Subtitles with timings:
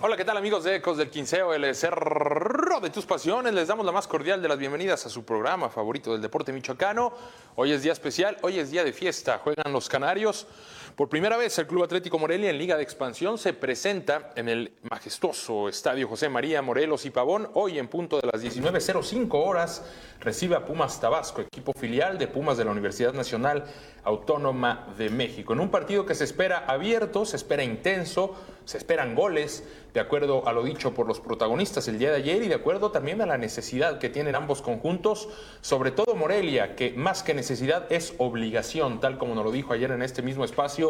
[0.00, 3.54] Hola, ¿qué tal amigos de Ecos del Quinceo, el cerro de tus pasiones?
[3.54, 7.12] Les damos la más cordial de las bienvenidas a su programa favorito del deporte michoacano.
[7.54, 10.48] Hoy es día especial, hoy es día de fiesta, juegan los Canarios.
[10.96, 14.70] Por primera vez el Club Atlético Morelia en Liga de Expansión se presenta en el
[14.88, 17.48] majestuoso Estadio José María Morelos y Pavón.
[17.54, 19.84] Hoy en punto de las 19.05 horas
[20.20, 23.64] recibe a Pumas Tabasco, equipo filial de Pumas de la Universidad Nacional
[24.04, 25.52] Autónoma de México.
[25.52, 30.46] En un partido que se espera abierto, se espera intenso, se esperan goles, de acuerdo
[30.48, 33.26] a lo dicho por los protagonistas el día de ayer y de acuerdo también a
[33.26, 35.28] la necesidad que tienen ambos conjuntos,
[35.60, 39.90] sobre todo Morelia, que más que necesidad es obligación, tal como nos lo dijo ayer
[39.92, 40.83] en este mismo espacio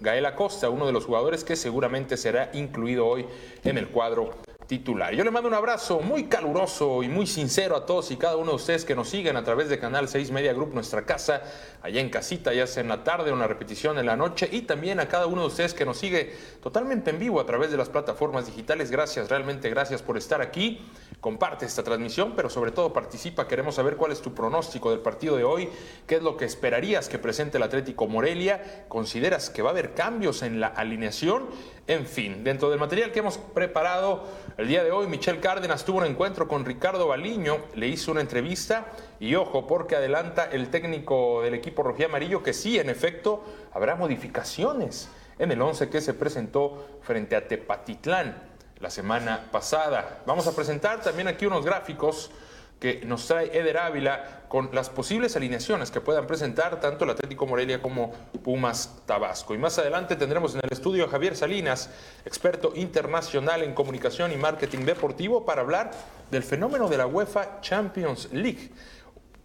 [0.00, 3.26] Gael Acosta, uno de los jugadores que seguramente será incluido hoy
[3.64, 4.30] en el cuadro
[4.68, 5.14] titular.
[5.14, 8.50] Yo le mando un abrazo muy caluroso y muy sincero a todos y cada uno
[8.50, 11.42] de ustedes que nos siguen a través de Canal 6 Media Group, nuestra casa,
[11.80, 15.00] allá en casita, ya sea en la tarde una repetición en la noche, y también
[15.00, 17.88] a cada uno de ustedes que nos sigue totalmente en vivo a través de las
[17.88, 18.90] plataformas digitales.
[18.90, 20.86] Gracias, realmente gracias por estar aquí.
[21.20, 23.48] Comparte esta transmisión, pero sobre todo participa.
[23.48, 25.70] Queremos saber cuál es tu pronóstico del partido de hoy,
[26.06, 29.94] qué es lo que esperarías que presente el Atlético Morelia, consideras que va a haber
[29.94, 31.46] cambios en la alineación,
[31.86, 34.24] en fin, dentro del material que hemos preparado
[34.58, 38.20] el día de hoy, Michel Cárdenas tuvo un encuentro con Ricardo Baliño, le hizo una
[38.20, 38.86] entrevista
[39.20, 43.94] y ojo, porque adelanta el técnico del equipo rojí amarillo que sí, en efecto, habrá
[43.94, 48.42] modificaciones en el 11 que se presentó frente a Tepatitlán
[48.80, 50.22] la semana pasada.
[50.26, 52.32] Vamos a presentar también aquí unos gráficos
[52.80, 57.46] que nos trae Eder Ávila con las posibles alineaciones que puedan presentar tanto el Atlético
[57.46, 58.12] Morelia como
[58.42, 59.54] Pumas Tabasco.
[59.54, 61.90] Y más adelante tendremos en el estudio a Javier Salinas,
[62.24, 65.90] experto internacional en comunicación y marketing deportivo, para hablar
[66.30, 68.70] del fenómeno de la UEFA Champions League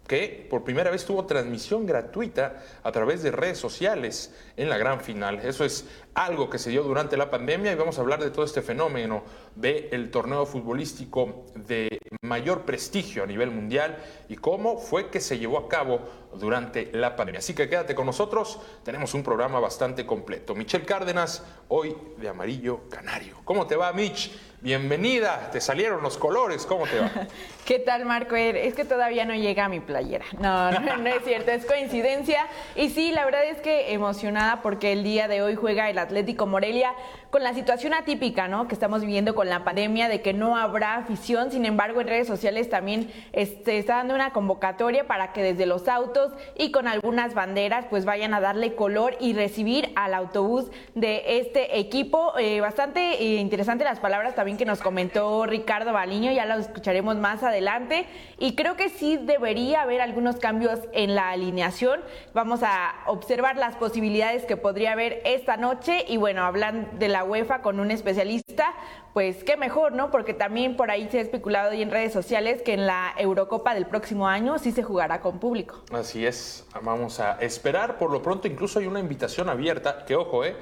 [0.06, 5.00] que por primera vez tuvo transmisión gratuita a través de redes sociales en la gran
[5.00, 5.40] final.
[5.40, 8.44] Eso es algo que se dio durante la pandemia y vamos a hablar de todo
[8.44, 9.24] este fenómeno
[9.56, 13.98] de el torneo futbolístico de mayor prestigio a nivel mundial
[14.28, 16.00] y cómo fue que se llevó a cabo
[16.38, 17.40] durante la pandemia.
[17.40, 20.54] Así que quédate con nosotros, tenemos un programa bastante completo.
[20.54, 23.36] Michelle Cárdenas, hoy de amarillo canario.
[23.44, 24.32] ¿Cómo te va, Mitch?
[24.60, 27.10] Bienvenida, te salieron los colores, ¿cómo te va?
[27.66, 28.34] ¿Qué tal, Marco?
[28.34, 30.24] Es que todavía no llega a mi playera.
[30.38, 32.46] No, no, no es cierto, es coincidencia.
[32.74, 36.46] Y sí, la verdad es que emocionada porque el día de hoy juega el Atlético
[36.46, 36.94] Morelia
[37.30, 38.68] con la situación atípica, ¿no?
[38.68, 41.50] Que estamos viviendo con la pandemia de que no habrá afición.
[41.50, 45.88] Sin embargo, en redes sociales también este, está dando una convocatoria para que desde los
[45.88, 51.38] autos y con algunas banderas pues vayan a darle color y recibir al autobús de
[51.38, 52.38] este equipo.
[52.38, 57.16] Eh, bastante eh, interesante las palabras también que nos comentó Ricardo Baliño, ya lo escucharemos
[57.16, 58.06] más adelante.
[58.38, 62.00] Y creo que sí debería haber algunos cambios en la alineación.
[62.32, 65.93] Vamos a observar las posibilidades que podría haber esta noche.
[66.08, 68.74] Y bueno, hablan de la UEFA con un especialista,
[69.12, 70.10] pues qué mejor, ¿no?
[70.10, 73.74] Porque también por ahí se ha especulado y en redes sociales que en la Eurocopa
[73.74, 75.84] del próximo año sí se jugará con público.
[75.92, 77.98] Así es, vamos a esperar.
[77.98, 80.56] Por lo pronto, incluso hay una invitación abierta, que ojo, ¿eh?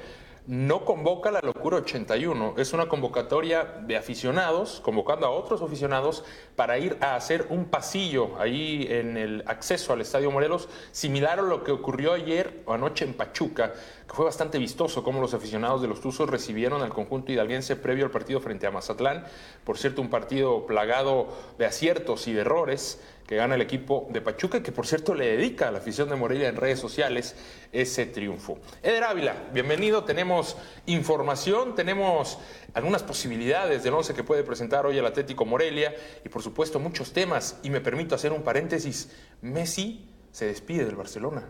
[0.45, 6.25] no convoca la locura 81, es una convocatoria de aficionados, convocando a otros aficionados
[6.57, 11.43] para ir a hacer un pasillo ahí en el acceso al Estadio Morelos, similar a
[11.43, 13.73] lo que ocurrió ayer o anoche en Pachuca,
[14.13, 18.11] fue bastante vistoso cómo los aficionados de los Tuzos recibieron al conjunto hidalguense previo al
[18.11, 19.25] partido frente a Mazatlán,
[19.63, 24.21] por cierto un partido plagado de aciertos y de errores que gana el equipo de
[24.21, 27.35] Pachuca, que por cierto le dedica a la afición de Morelia en redes sociales
[27.71, 28.59] ese triunfo.
[28.83, 32.37] Eder Ávila, bienvenido, tenemos información, tenemos
[32.75, 37.13] algunas posibilidades del once que puede presentar hoy el Atlético Morelia y por supuesto muchos
[37.13, 39.09] temas, y me permito hacer un paréntesis,
[39.41, 41.49] Messi se despide del Barcelona.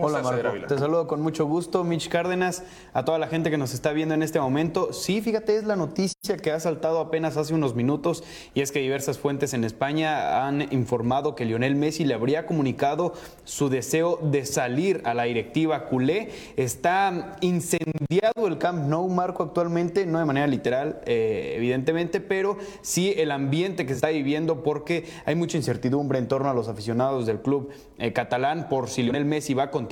[0.00, 0.66] Hola, Marco.
[0.66, 4.14] Te saludo con mucho gusto, Mitch Cárdenas, a toda la gente que nos está viendo
[4.14, 4.92] en este momento.
[4.92, 8.22] Sí, fíjate, es la noticia que ha saltado apenas hace unos minutos
[8.54, 13.12] y es que diversas fuentes en España han informado que Lionel Messi le habría comunicado
[13.44, 16.30] su deseo de salir a la directiva culé.
[16.56, 23.14] Está incendiado el Camp Nou, Marco, actualmente, no de manera literal, eh, evidentemente, pero sí
[23.16, 27.26] el ambiente que se está viviendo porque hay mucha incertidumbre en torno a los aficionados
[27.26, 29.87] del club eh, catalán por si Lionel Messi va a continuar,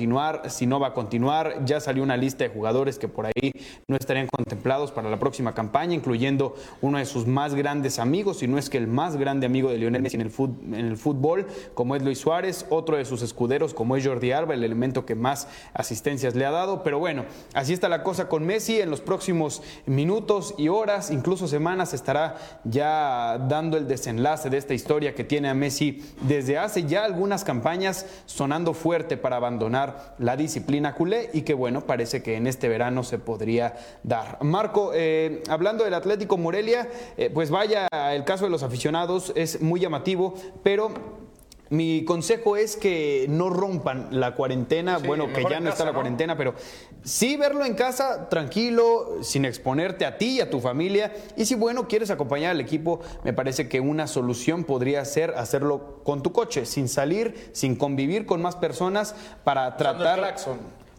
[0.48, 1.64] si no va a continuar.
[1.64, 3.52] Ya salió una lista de jugadores que por ahí
[3.88, 8.48] no estarían contemplados para la próxima campaña, incluyendo uno de sus más grandes amigos, si
[8.48, 10.32] no es que el más grande amigo de Lionel Messi en el,
[10.72, 14.54] en el fútbol, como es Luis Suárez, otro de sus escuderos, como es Jordi Alba,
[14.54, 16.82] el elemento que más asistencias le ha dado.
[16.82, 18.81] Pero bueno, así está la cosa con Messi.
[18.81, 24.75] En los próximos minutos y horas, incluso semanas, estará ya dando el desenlace de esta
[24.75, 29.85] historia que tiene a Messi desde hace ya algunas campañas sonando fuerte para abandonar
[30.18, 34.38] la disciplina culé y que bueno, parece que en este verano se podría dar.
[34.42, 39.60] Marco, eh, hablando del Atlético Morelia, eh, pues vaya, el caso de los aficionados es
[39.60, 41.25] muy llamativo, pero
[41.70, 46.36] mi consejo es que no rompan la cuarentena, bueno, que ya no está la cuarentena,
[46.36, 46.54] pero
[47.02, 51.12] sí verlo en casa, tranquilo, sin exponerte a ti y a tu familia.
[51.36, 56.00] Y si, bueno, quieres acompañar al equipo, me parece que una solución podría ser hacerlo
[56.04, 59.14] con tu coche, sin salir, sin convivir con más personas
[59.44, 60.36] para tratar...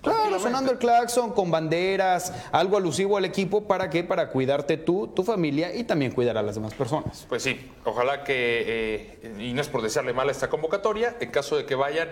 [0.08, 4.04] Claro, sonando el claxon con banderas, algo alusivo al equipo, ¿para qué?
[4.04, 7.26] Para cuidarte tú, tu familia y también cuidar a las demás personas.
[7.30, 11.32] Pues sí, ojalá que, eh, y no es por desearle mal a esta convocatoria, en
[11.32, 12.10] caso de que vayan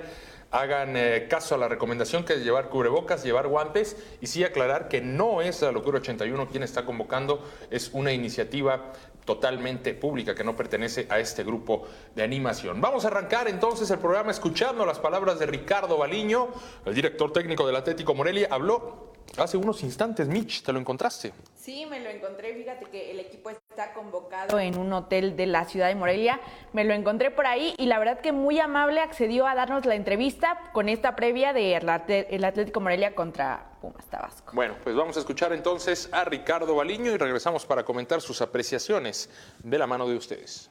[0.52, 4.88] hagan eh, caso a la recomendación que es llevar cubrebocas, llevar guantes y sí aclarar
[4.88, 8.92] que no es la Locura 81 quien está convocando, es una iniciativa
[9.26, 12.80] totalmente pública que no pertenece a este grupo de animación.
[12.80, 16.50] Vamos a arrancar entonces el programa escuchando las palabras de Ricardo Baliño,
[16.86, 21.34] el director técnico del Atlético Morelia, habló hace unos instantes, Mitch, ¿te lo encontraste?
[21.56, 22.54] Sí, me lo encontré.
[22.54, 26.40] Fíjate que el equipo está convocado en un hotel de la ciudad de Morelia.
[26.74, 29.96] Me lo encontré por ahí y la verdad que muy amable accedió a darnos la
[29.96, 30.35] entrevista
[30.74, 34.52] con esta previa de el Atlético Morelia contra Pumas Tabasco.
[34.54, 39.30] Bueno, pues vamos a escuchar entonces a Ricardo Baliño y regresamos para comentar sus apreciaciones
[39.64, 40.70] de la mano de ustedes.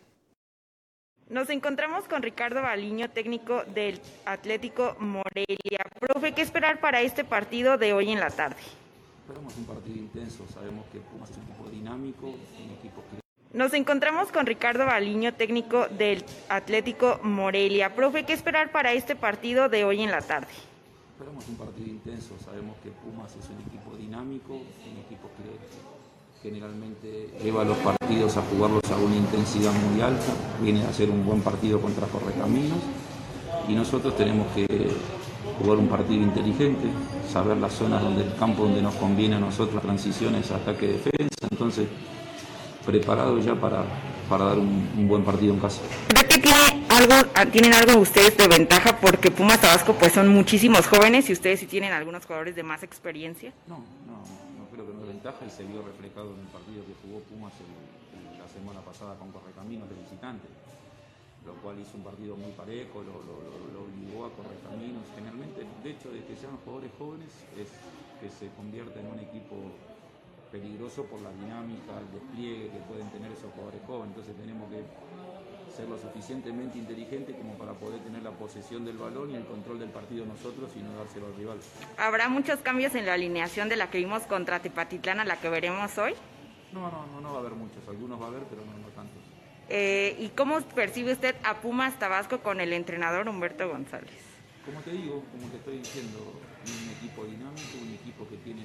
[1.29, 5.85] Nos encontramos con Ricardo Baliño, técnico del Atlético Morelia.
[5.99, 8.61] Profe, ¿qué esperar para este partido de hoy en la tarde?
[9.23, 13.24] Esperamos un partido intenso, sabemos que Pumas es un equipo dinámico, un equipo que...
[13.55, 17.95] Nos encontramos con Ricardo Baliño, técnico del Atlético Morelia.
[17.95, 20.49] Profe, ¿qué esperar para este partido de hoy en la tarde?
[21.13, 27.31] Esperamos un partido intenso, sabemos que Pumas es un equipo dinámico, un equipo que generalmente
[27.45, 31.41] lleva los partidos a jugarlos a una intensidad muy alta, viene a hacer un buen
[31.41, 32.81] partido contra Correcaminos
[33.69, 34.67] y nosotros tenemos que
[35.61, 36.89] jugar un partido inteligente,
[37.33, 41.87] saber las zonas donde el campo donde nos conviene a nosotros, transiciones, ataque-defensa, entonces
[42.85, 43.85] preparado ya para,
[44.29, 45.83] para dar un, buen partido en casa.
[46.09, 47.15] ¿Cree que tiene algo,
[47.51, 51.67] tienen algo ustedes de ventaja porque Pumas Tabasco pues son muchísimos jóvenes y ustedes sí
[51.67, 53.53] tienen algunos jugadores de más experiencia?
[53.67, 54.19] No, no,
[54.59, 57.21] no creo que no es ventaja y se vio reflejado en el partido que jugó
[57.21, 57.53] Pumas
[58.39, 60.49] la semana pasada con Correcaminos de visitante
[61.47, 65.05] lo cual hizo un partido muy parejo, lo, obligó a correr caminos.
[65.15, 67.29] Generalmente el hecho de que sean jugadores jóvenes
[67.61, 67.69] es
[68.21, 69.57] que se convierte en un equipo
[70.55, 74.15] peligroso por la dinámica, el despliegue que pueden tener esos jugadores jóvenes.
[74.15, 74.87] Entonces tenemos que
[75.75, 79.81] ser lo suficientemente inteligentes como para poder tener la posesión del balón y el control
[79.81, 81.59] del partido nosotros y no dárselo al rival.
[81.99, 85.49] ¿Habrá muchos cambios en la alineación de la que vimos contra Tepatitlán a la que
[85.49, 86.15] veremos hoy?
[86.73, 87.83] No, no, no, no va a haber muchos.
[87.89, 89.23] Algunos va a haber, pero no, no tantos.
[89.69, 94.23] Eh, ¿Y cómo percibe usted a Pumas Tabasco con el entrenador Humberto González?
[94.65, 96.19] Como te digo, como te estoy diciendo,
[96.65, 98.63] un equipo dinámico, un equipo que tiene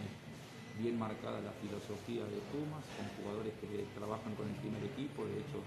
[0.79, 5.43] bien marcada la filosofía de Pumas, con jugadores que trabajan con el primer equipo, de
[5.43, 5.59] hecho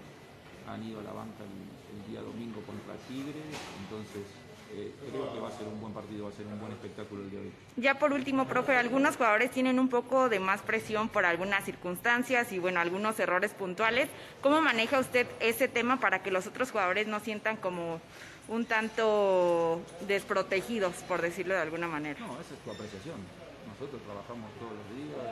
[0.67, 1.53] han ido a la banca el,
[1.93, 3.41] el día domingo contra Tigre,
[3.83, 4.25] entonces
[4.73, 7.21] eh, creo que va a ser un buen partido, va a ser un buen espectáculo
[7.21, 7.53] el día de hoy.
[7.77, 12.51] Ya por último, profe, algunos jugadores tienen un poco de más presión por algunas circunstancias
[12.51, 14.09] y bueno, algunos errores puntuales.
[14.41, 18.01] ¿Cómo maneja usted ese tema para que los otros jugadores no sientan como
[18.47, 22.19] un tanto desprotegidos, por decirlo de alguna manera?
[22.19, 23.42] No, esa es tu apreciación.
[23.67, 25.23] Nosotros trabajamos todos los días,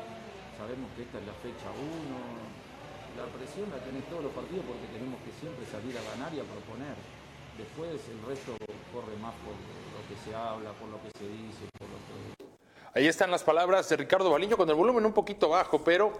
[0.57, 2.61] sabemos que esta es la fecha 1.
[3.19, 6.39] La presión la tienen todos los partidos porque tenemos que siempre salir a ganar y
[6.39, 6.95] a proponer.
[7.59, 8.55] Después el resto
[8.95, 12.41] corre más por lo que se habla, por lo que se dice, por lo que...
[12.93, 16.11] Ahí están las palabras de Ricardo Baliño con el volumen un poquito bajo, pero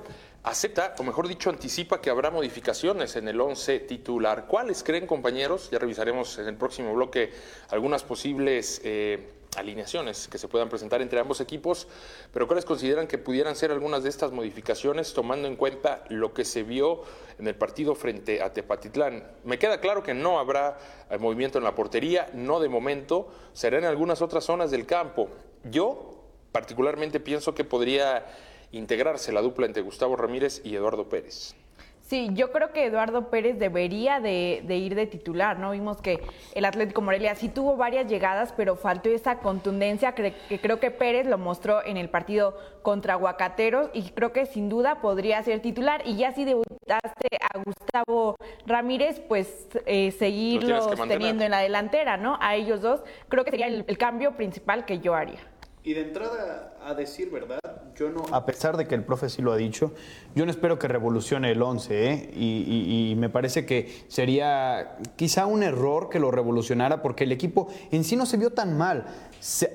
[0.44, 4.48] acepta, o mejor dicho, anticipa que habrá modificaciones en el 11 titular.
[4.48, 5.70] ¿Cuáles creen, compañeros?
[5.70, 7.34] Ya revisaremos en el próximo bloque
[7.72, 11.88] algunas posibles eh, alineaciones que se puedan presentar entre ambos equipos,
[12.34, 16.46] pero ¿cuáles consideran que pudieran ser algunas de estas modificaciones tomando en cuenta lo que
[16.46, 17.04] se vio
[17.38, 19.24] en el partido frente a Tepatitlán?
[19.44, 20.78] Me queda claro que no habrá
[21.10, 25.30] eh, movimiento en la portería, no de momento, será en algunas otras zonas del campo.
[25.64, 28.26] Yo particularmente pienso que podría
[28.72, 31.56] integrarse la dupla entre Gustavo Ramírez y Eduardo Pérez.
[32.12, 35.72] Sí, yo creo que Eduardo Pérez debería de, ir de titular, ¿no?
[35.72, 36.20] Vimos que
[36.54, 41.26] el Atlético Morelia sí tuvo varias llegadas, pero faltó esa contundencia que, creo que Pérez
[41.26, 46.02] lo mostró en el partido contra Aguacateros y creo que sin duda podría ser titular.
[46.04, 52.38] Y ya si debutaste a Gustavo Ramírez, pues eh, seguirlos teniendo en la delantera, ¿no?
[52.42, 55.51] A ellos dos, creo que sería el cambio principal que yo haría.
[55.84, 57.60] Y de entrada, a decir verdad,
[57.96, 59.94] yo no, a pesar de que el profe sí lo ha dicho,
[60.36, 62.30] yo no espero que revolucione el 11, ¿eh?
[62.36, 67.68] y, y, me parece que sería quizá un error que lo revolucionara porque el equipo
[67.92, 69.08] en sí no se vio tan mal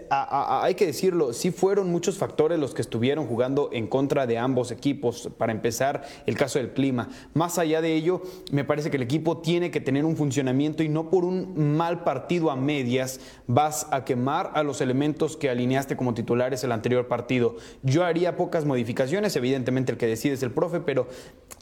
[0.09, 4.71] hay que decirlo, sí fueron muchos factores los que estuvieron jugando en contra de ambos
[4.71, 5.29] equipos.
[5.37, 7.09] Para empezar, el caso del clima.
[7.35, 8.23] Más allá de ello,
[8.53, 12.05] me parece que el equipo tiene que tener un funcionamiento y no por un mal
[12.05, 17.09] partido a medias vas a quemar a los elementos que alineaste como titulares el anterior
[17.09, 17.57] partido.
[17.83, 21.09] Yo haría pocas modificaciones, evidentemente el que decide es el profe, pero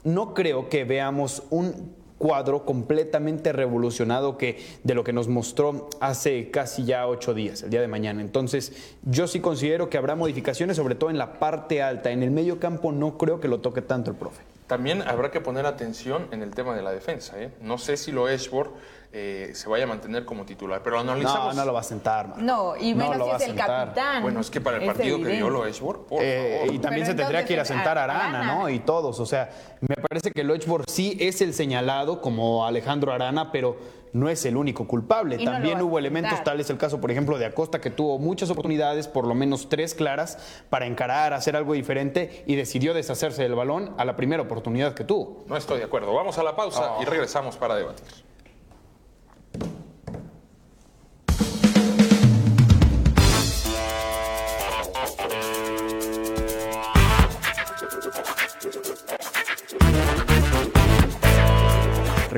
[0.04, 6.50] no creo que veamos un cuadro completamente revolucionado que, de lo que nos mostró hace
[6.50, 8.20] casi ya ocho días, el día de mañana.
[8.20, 12.10] Entonces, yo sí considero que habrá modificaciones, sobre todo en la parte alta.
[12.12, 14.42] En el medio campo no creo que lo toque tanto el profe.
[14.66, 17.38] También habrá que poner atención en el tema de la defensa.
[17.40, 17.50] ¿eh?
[17.60, 18.72] No sé si lo Esbor
[19.16, 21.54] eh, se vaya a mantener como titular, pero analizamos.
[21.54, 22.36] No, no lo va a sentar.
[22.38, 24.22] No, y menos si es el capitán.
[24.22, 27.14] Bueno, es que para el partido que dio lo Esbor, por eh, Y también se
[27.14, 28.68] tendría que ir a sentar a Arana, ¿no?
[28.68, 29.20] Y todos.
[29.20, 30.54] O sea, me parece que lo
[30.88, 33.76] sí es el señalado como Alejandro Arana, pero
[34.12, 35.38] no es el único culpable.
[35.44, 39.06] También hubo elementos, tal es el caso, por ejemplo, de Acosta, que tuvo muchas oportunidades,
[39.06, 40.38] por lo menos tres claras,
[40.70, 45.04] para encarar, hacer algo diferente y decidió deshacerse del balón a la primera oportunidad que
[45.04, 45.44] tuvo.
[45.46, 46.12] No estoy de acuerdo.
[46.12, 48.33] Vamos a la pausa y regresamos para debatir.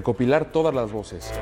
[0.06, 1.32] Recopilar todas las voces,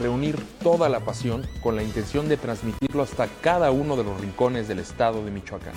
[0.00, 4.68] reunir toda la pasión con la intención de transmitirlo hasta cada uno de los rincones
[4.68, 5.74] del estado de Michoacán.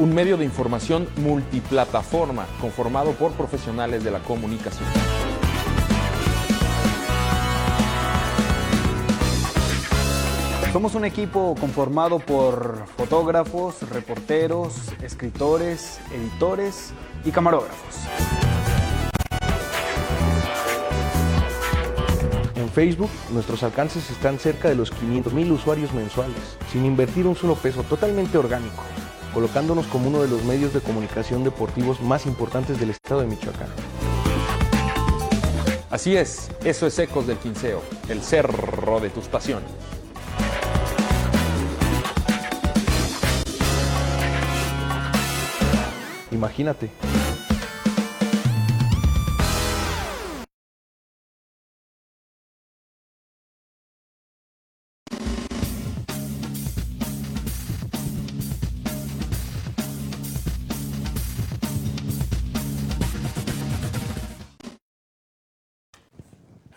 [0.00, 4.88] Un medio de información multiplataforma conformado por profesionales de la comunicación.
[10.72, 16.92] Somos un equipo conformado por fotógrafos, reporteros, escritores, editores
[17.24, 17.96] y camarógrafos.
[22.54, 27.34] En Facebook, nuestros alcances están cerca de los 500 mil usuarios mensuales, sin invertir un
[27.34, 28.82] solo peso, totalmente orgánico,
[29.32, 33.68] colocándonos como uno de los medios de comunicación deportivos más importantes del estado de Michoacán.
[35.88, 39.70] Así es, eso es Ecos del Quinceo, el cerro de tus pasiones.
[46.38, 46.88] Imagínate.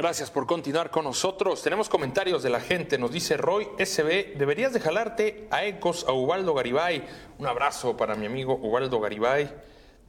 [0.01, 1.61] Gracias por continuar con nosotros.
[1.61, 2.97] Tenemos comentarios de la gente.
[2.97, 7.07] Nos dice Roy SB, deberías de jalarte a Ecos, a Ubaldo Garibay.
[7.37, 9.53] Un abrazo para mi amigo Ubaldo Garibay.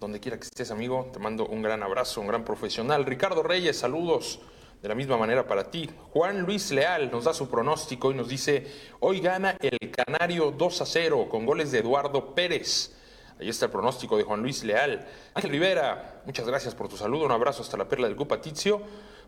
[0.01, 3.05] Donde quiera que estés, amigo, te mando un gran abrazo, un gran profesional.
[3.05, 4.41] Ricardo Reyes, saludos.
[4.81, 5.91] De la misma manera para ti.
[6.15, 8.67] Juan Luis Leal nos da su pronóstico y nos dice,
[9.01, 12.97] hoy gana el Canario 2 a 0 con goles de Eduardo Pérez.
[13.39, 15.07] Ahí está el pronóstico de Juan Luis Leal.
[15.35, 17.27] Ángel Rivera, muchas gracias por tu saludo.
[17.27, 18.81] Un abrazo hasta la perla del Cupatizio.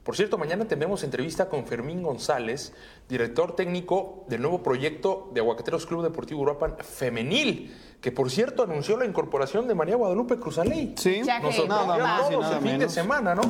[0.05, 2.75] Por cierto, mañana tendremos entrevista con Fermín González,
[3.09, 8.99] director técnico del nuevo proyecto de Aguacateros Club Deportivo Uruapan Femenil, que por cierto anunció
[8.99, 10.93] la incorporación de María Guadalupe Cruzaley.
[10.99, 13.41] Sí, Nosotros nada más el fin de semana, ¿no?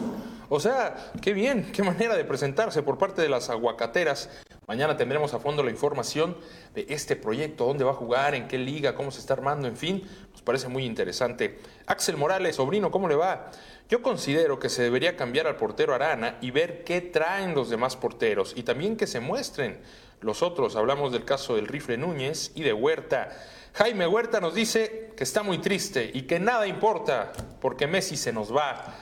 [0.48, 4.30] O sea, qué bien, qué manera de presentarse por parte de las aguacateras.
[4.68, 6.36] Mañana tendremos a fondo la información
[6.72, 9.76] de este proyecto, dónde va a jugar, en qué liga, cómo se está armando, en
[9.76, 11.58] fin, nos parece muy interesante.
[11.86, 13.50] Axel Morales, sobrino, ¿cómo le va?
[13.88, 17.96] Yo considero que se debería cambiar al portero Arana y ver qué traen los demás
[17.96, 19.80] porteros y también que se muestren
[20.20, 20.76] los otros.
[20.76, 23.30] Hablamos del caso del Rifle Núñez y de Huerta.
[23.74, 28.32] Jaime Huerta nos dice que está muy triste y que nada importa porque Messi se
[28.32, 28.94] nos va.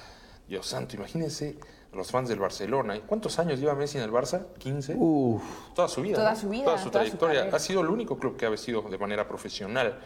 [0.48, 1.58] Dios santo, imagínense
[1.92, 2.98] los fans del Barcelona.
[3.06, 4.46] ¿Cuántos años lleva Messi en el Barça?
[4.58, 4.94] ¿15?
[4.96, 5.42] Uf.
[5.74, 6.16] Toda su vida.
[6.16, 6.64] Toda su vida.
[6.64, 7.50] Toda su trayectoria.
[7.52, 10.00] ha sido el único club que ha vestido de manera profesional.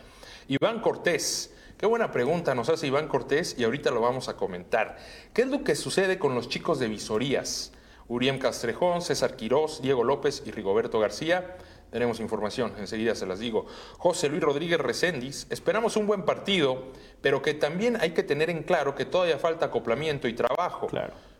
[0.48, 4.96] Iván Cortés Qué buena pregunta nos hace Iván Cortés y ahorita lo vamos a comentar.
[5.34, 7.70] ¿Qué es lo que sucede con los chicos de visorías?
[8.08, 11.58] Uriem Castrejón, César Quirós, Diego López y Rigoberto García.
[11.90, 13.66] Tenemos información, enseguida se las digo.
[13.98, 18.62] José Luis Rodríguez Recendis, esperamos un buen partido, pero que también hay que tener en
[18.62, 20.88] claro que todavía falta acoplamiento y trabajo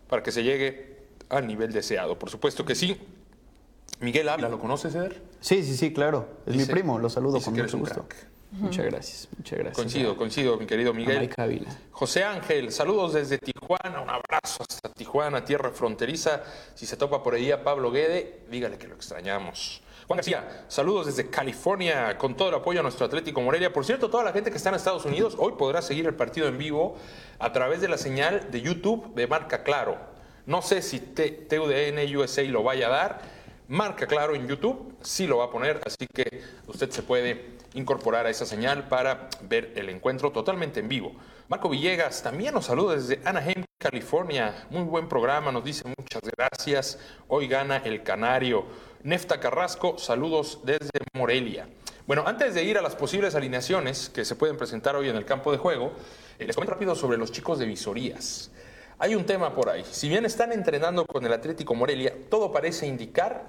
[0.08, 0.96] para que se llegue
[1.28, 2.18] al nivel deseado.
[2.18, 3.00] Por supuesto que sí.
[4.00, 5.22] Miguel Ávila, ¿lo conoces, Eder?
[5.40, 6.28] Sí, sí, sí, claro.
[6.46, 8.06] Es mi primo, lo saludo con mucho gusto.
[8.52, 9.76] Muchas gracias, muchas gracias.
[9.76, 11.30] Coincido, coincido, mi querido Miguel.
[11.90, 16.42] José Ángel, saludos desde Tijuana, un abrazo hasta Tijuana, tierra fronteriza.
[16.74, 19.82] Si se topa por ahí a Pablo Guede, dígale que lo extrañamos.
[20.06, 23.72] Juan García, saludos desde California con todo el apoyo a nuestro Atlético Morelia.
[23.72, 26.46] Por cierto, toda la gente que está en Estados Unidos hoy podrá seguir el partido
[26.46, 26.94] en vivo
[27.40, 29.98] a través de la señal de YouTube de Marca Claro.
[30.46, 33.20] No sé si TUDN USA lo vaya a dar.
[33.66, 38.26] Marca Claro en YouTube sí lo va a poner, así que usted se puede incorporar
[38.26, 41.16] a esa señal para ver el encuentro totalmente en vivo.
[41.48, 44.66] Marco Villegas también nos saluda desde Anaheim, California.
[44.70, 46.98] Muy buen programa, nos dice muchas gracias.
[47.26, 48.66] Hoy gana el Canario.
[49.06, 51.68] Nefta Carrasco, saludos desde Morelia.
[52.08, 55.24] Bueno, antes de ir a las posibles alineaciones que se pueden presentar hoy en el
[55.24, 55.92] campo de juego,
[56.40, 58.50] eh, les comento rápido sobre los chicos de visorías.
[58.98, 59.84] Hay un tema por ahí.
[59.88, 63.44] Si bien están entrenando con el Atlético Morelia, todo parece indicar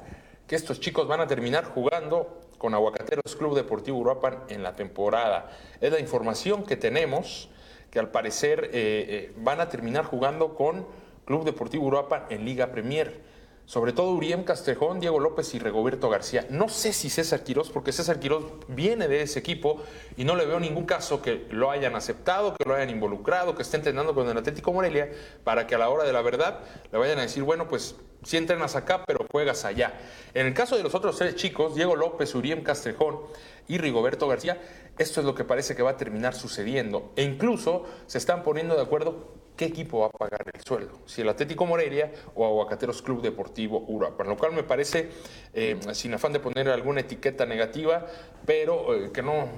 [0.46, 5.50] que estos chicos van a terminar jugando con Aguacateros Club Deportivo Uruapan en la temporada.
[5.82, 7.50] Es la información que tenemos,
[7.90, 10.86] que al parecer eh, eh, van a terminar jugando con
[11.26, 13.37] Club Deportivo Uruapan en Liga Premier
[13.68, 16.48] sobre todo Uriem Castrejón, Diego López y Regoberto García.
[16.50, 19.84] No sé si César Quirós, porque César Quirós viene de ese equipo
[20.16, 23.64] y no le veo ningún caso que lo hayan aceptado, que lo hayan involucrado, que
[23.64, 25.12] esté entrenando con el Atlético Morelia,
[25.44, 26.62] para que a la hora de la verdad
[26.94, 30.00] le vayan a decir, bueno, pues sí entrenas acá, pero juegas allá.
[30.34, 33.20] En el caso de los otros tres chicos, Diego López, Uriem Castrejón
[33.68, 34.60] y Rigoberto García,
[34.98, 37.12] esto es lo que parece que va a terminar sucediendo.
[37.16, 41.22] E incluso se están poniendo de acuerdo qué equipo va a pagar el sueldo, si
[41.22, 45.10] el Atlético Morelia o Aguacateros Club Deportivo Uruapan, lo cual me parece,
[45.54, 48.06] eh, sin afán de poner alguna etiqueta negativa,
[48.46, 49.50] pero eh, que no,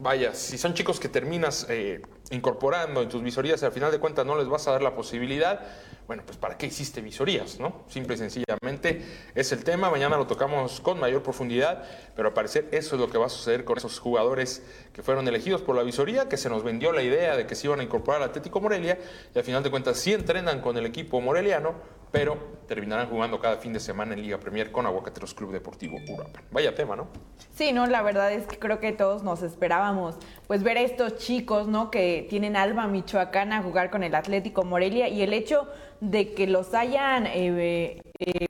[0.00, 3.98] vaya, si son chicos que terminas eh, incorporando en tus visorías y al final de
[3.98, 5.60] cuentas no les vas a dar la posibilidad,
[6.06, 7.58] bueno, pues ¿para qué hiciste visorías?
[7.58, 7.82] ¿no?
[7.88, 9.02] Simple y sencillamente
[9.34, 13.10] es el tema, mañana lo tocamos con mayor profundidad, pero al parecer eso es lo
[13.10, 13.28] que va a
[13.64, 17.36] con esos jugadores que fueron elegidos por la visoría, que se nos vendió la idea
[17.36, 18.98] de que se iban a incorporar al Atlético Morelia
[19.34, 21.74] y al final de cuentas sí entrenan con el equipo moreliano,
[22.10, 22.36] pero
[22.68, 26.44] terminarán jugando cada fin de semana en Liga Premier con Aguacateros Club Deportivo Uruapan.
[26.50, 27.08] Vaya tema, ¿no?
[27.54, 31.16] Sí, no, la verdad es que creo que todos nos esperábamos pues ver a estos
[31.16, 31.90] chicos, ¿no?
[31.90, 35.68] Que tienen alma michoacana jugar con el Atlético Morelia y el hecho
[36.00, 38.46] de que los hayan, eh, eh,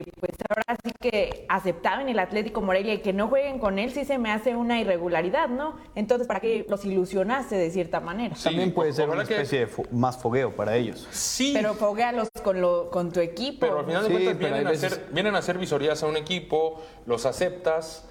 [0.52, 4.04] ahora sí que aceptado en el Atlético Morelia y que no jueguen con él, sí
[4.04, 5.76] se me hace una irregularidad, ¿no?
[5.94, 8.37] Entonces, ¿para qué los ilusionaste de cierta manera?
[8.42, 11.06] También puede ser una especie de más fogueo para ellos.
[11.11, 11.52] Sí.
[11.54, 13.61] Pero foguealos con, lo, con tu equipo.
[13.61, 16.83] Pero al final de cuentas vienen, a hacer, vienen a hacer visorías a un equipo,
[17.07, 18.09] los aceptas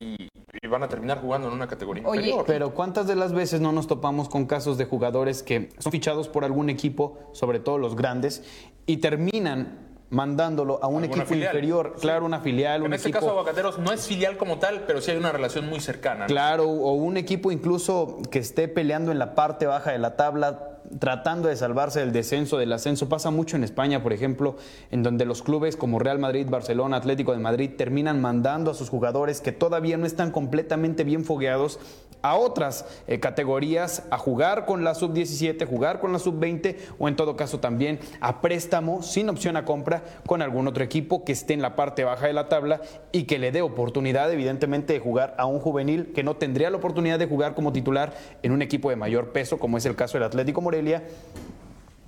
[0.00, 0.28] y
[0.60, 3.72] y van a terminar jugando en una categoría Oye, Pero ¿cuántas de las veces no
[3.72, 7.96] nos topamos con casos de jugadores que son fichados por algún equipo, sobre todo los
[7.96, 8.44] grandes,
[8.86, 9.81] y terminan
[10.12, 14.36] mandándolo a un equipo inferior, claro, una filial, en este caso Aguacateros no es filial
[14.36, 16.26] como tal, pero sí hay una relación muy cercana.
[16.26, 20.72] Claro, o un equipo incluso que esté peleando en la parte baja de la tabla,
[20.98, 23.08] tratando de salvarse del descenso, del ascenso.
[23.08, 24.56] Pasa mucho en España, por ejemplo,
[24.90, 28.90] en donde los clubes como Real Madrid, Barcelona, Atlético de Madrid terminan mandando a sus
[28.90, 31.80] jugadores que todavía no están completamente bien fogueados
[32.22, 37.16] a otras eh, categorías a jugar con la sub-17, jugar con la sub-20 o en
[37.16, 41.54] todo caso también a préstamo sin opción a compra con algún otro equipo que esté
[41.54, 42.80] en la parte baja de la tabla
[43.10, 46.78] y que le dé oportunidad evidentemente de jugar a un juvenil que no tendría la
[46.78, 50.14] oportunidad de jugar como titular en un equipo de mayor peso como es el caso
[50.18, 51.02] del Atlético Morelia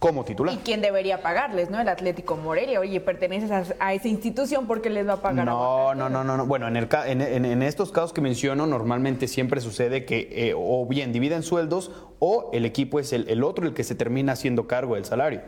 [0.04, 0.54] como titular.
[0.54, 1.80] ¿Y quién debería pagarles, no?
[1.80, 2.78] El Atlético Morelia.
[2.78, 5.46] Oye, perteneces a, esa institución porque les va a pagar.
[5.46, 6.88] No, no, no, no, Bueno, en, el,
[7.22, 12.50] en, estos casos que menciono, normalmente siempre sucede que eh, o bien dividen sueldos o
[12.52, 15.40] el equipo es el, otro el que se termina haciendo cargo del salario.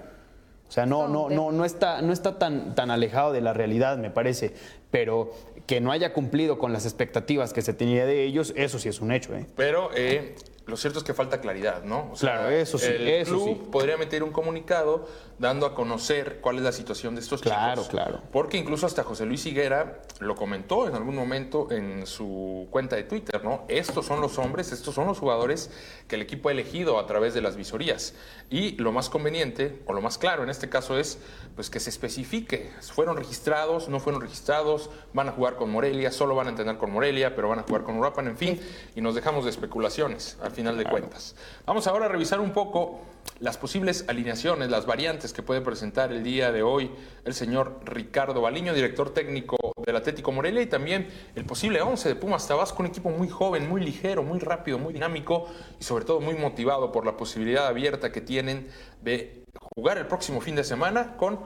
[0.67, 3.99] O sea, no, no, no, no está, no está tan, tan alejado de la realidad,
[3.99, 4.55] me parece.
[4.91, 5.33] Pero
[5.67, 9.03] que no haya cumplido con las expectativas que se tenía de ellos, eso sí es
[9.03, 9.37] un hecho.
[9.37, 9.47] ¿eh?
[9.55, 10.35] Pero eh,
[10.67, 12.13] lo cierto es que falta claridad, ¿no?
[12.19, 12.87] claro, eso sí.
[12.91, 15.07] El club podría meter un comunicado
[15.39, 17.89] dando a conocer cuál es la situación de estos claro, chicos.
[17.89, 18.25] Claro, claro.
[18.33, 23.05] Porque incluso hasta José Luis Higuera lo comentó en algún momento en su cuenta de
[23.05, 23.65] Twitter, ¿no?
[23.69, 25.71] Estos son los hombres, estos son los jugadores
[26.09, 28.15] que el equipo ha elegido a través de las visorías.
[28.51, 31.19] Y lo más conveniente, o lo más claro en este caso es,
[31.55, 32.73] pues que se especifique.
[32.81, 33.89] ¿Fueron registrados?
[33.89, 34.91] ¿No fueron registrados?
[35.13, 36.11] ¿Van a jugar con Morelia?
[36.11, 37.37] ¿Solo van a entrenar con Morelia?
[37.37, 38.27] ¿Pero van a jugar con Urapan?
[38.27, 38.61] En fin,
[38.97, 41.37] y nos dejamos de especulaciones al final de cuentas.
[41.67, 43.01] Vamos ahora a revisar un poco
[43.41, 46.91] las posibles alineaciones, las variantes que puede presentar el día de hoy
[47.25, 52.15] el señor Ricardo Baliño, director técnico del Atlético Morelia, y también el posible 11 de
[52.17, 55.47] Pumas Tabasco, un equipo muy joven, muy ligero, muy rápido, muy dinámico
[55.79, 58.69] y sobre todo muy motivado por la posibilidad abierta que tienen
[59.03, 61.41] de jugar el próximo fin de semana con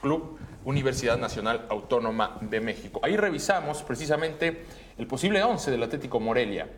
[0.00, 3.00] Club Universidad Nacional Autónoma de México.
[3.02, 4.64] Ahí revisamos precisamente
[4.96, 6.70] el posible 11 del Atlético Morelia.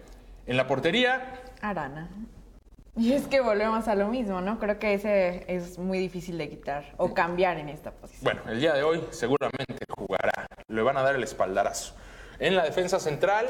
[0.48, 1.42] En la portería...
[1.60, 2.08] Arana.
[2.96, 4.58] Y es que volvemos a lo mismo, ¿no?
[4.58, 8.24] Creo que ese es muy difícil de quitar o cambiar en esta posición.
[8.24, 10.46] Bueno, el día de hoy seguramente jugará.
[10.68, 11.94] Le van a dar el espaldarazo.
[12.38, 13.48] En la defensa central,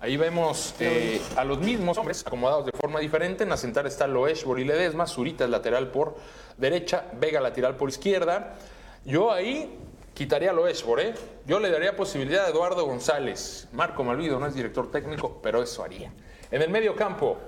[0.00, 3.42] ahí vemos eh, a los mismos hombres acomodados de forma diferente.
[3.42, 6.16] En la central está Loesh y Ledesma, Zurita es lateral por
[6.56, 8.54] derecha, Vega lateral por izquierda.
[9.04, 9.76] Yo ahí
[10.14, 11.14] quitaría a Loeshbor, ¿eh?
[11.46, 13.68] Yo le daría posibilidad a Eduardo González.
[13.72, 16.12] Marco Malvido no es director técnico, pero eso haría.
[16.50, 17.38] En el medio campo,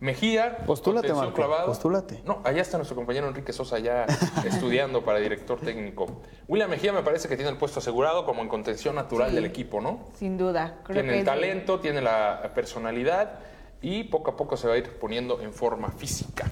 [0.00, 1.66] Mejía, postúlate, Marco, clavado.
[1.66, 2.22] Postúlate.
[2.24, 4.06] No, allá está nuestro compañero Enrique Sosa ya
[4.46, 6.22] estudiando para director técnico.
[6.48, 9.82] William Mejía me parece que tiene el puesto asegurado como en contención natural del equipo,
[9.82, 10.00] ¿no?
[10.18, 10.78] Sin duda.
[10.90, 13.40] tiene el talento, tiene la personalidad
[13.82, 16.50] y poco a poco se va a ir poniendo en forma física.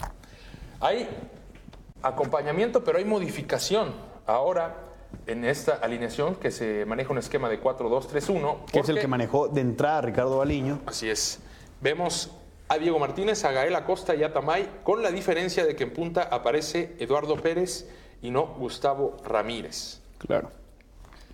[0.80, 1.08] Hay
[2.02, 3.94] acompañamiento, pero hay modificación.
[4.26, 4.76] Ahora,
[5.26, 8.66] en esta alineación que se maneja un esquema de 4-2-3-1.
[8.66, 10.80] Que es el que manejó de entrada Ricardo Baliño.
[10.84, 11.40] Así es.
[11.80, 12.30] Vemos
[12.68, 15.92] a Diego Martínez, a Gael Acosta y a Tamay, con la diferencia de que en
[15.92, 17.88] punta aparece Eduardo Pérez
[18.20, 20.00] y no Gustavo Ramírez.
[20.18, 20.50] Claro.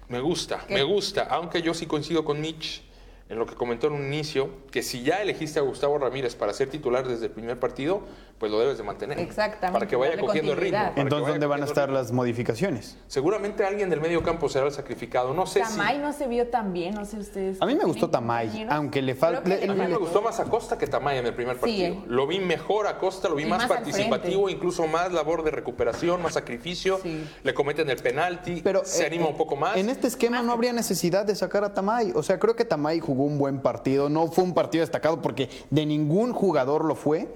[0.08, 2.82] Me gusta, me gusta, aunque yo sí coincido con Mitch
[3.28, 6.52] en lo que comentó en un inicio, que si ya elegiste a Gustavo Ramírez para
[6.52, 8.02] ser titular desde el primer partido,
[8.38, 9.18] pues lo debes de mantener.
[9.18, 9.72] Exactamente.
[9.72, 10.92] Para que vaya cogiendo el ritmo.
[10.96, 12.98] Entonces, ¿dónde van a estar las modificaciones?
[13.06, 15.32] Seguramente alguien del medio campo será el sacrificado.
[15.32, 17.62] No sé Tamay no se vio tan bien, no sé ustedes.
[17.62, 19.38] A mí me gustó Tamay, aunque le falta...
[19.38, 22.04] A mí me gustó más Acosta que Tamay en el primer partido.
[22.06, 26.34] Lo vi mejor a Costa, lo vi más, participativo, incluso más labor de recuperación, más
[26.34, 27.00] sacrificio.
[27.42, 29.76] Le cometen el penalti, Pero, se eh, anima un poco más.
[29.76, 32.12] En este esquema no habría necesidad de sacar a Tamay.
[32.14, 34.08] O sea, creo que Tamay jugó un buen partido.
[34.08, 37.28] No fue un partido destacado porque de ningún jugador lo fue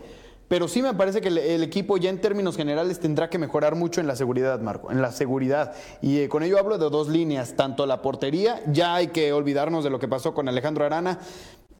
[0.49, 4.01] pero sí me parece que el, equipo ya en términos generales tendrá que mejorar mucho
[4.01, 5.75] en la seguridad, Marco, en la seguridad.
[6.01, 9.85] Y eh, con ello hablo de dos líneas, tanto la portería, ya hay que olvidarnos
[9.85, 11.19] de lo que pasó con Alejandro Arana,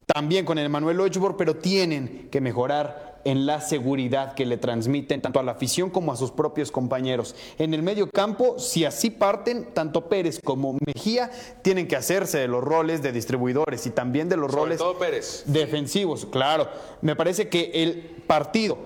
[0.05, 5.21] también con el Manuel Ochbor, pero tienen que mejorar en la seguridad que le transmiten
[5.21, 7.35] tanto a la afición como a sus propios compañeros.
[7.59, 11.31] En el medio campo, si así parten, tanto Pérez como Mejía
[11.63, 14.81] tienen que hacerse de los roles de distribuidores y también de los roles
[15.47, 16.27] defensivos.
[16.27, 16.69] Claro,
[17.03, 18.79] me parece que el partido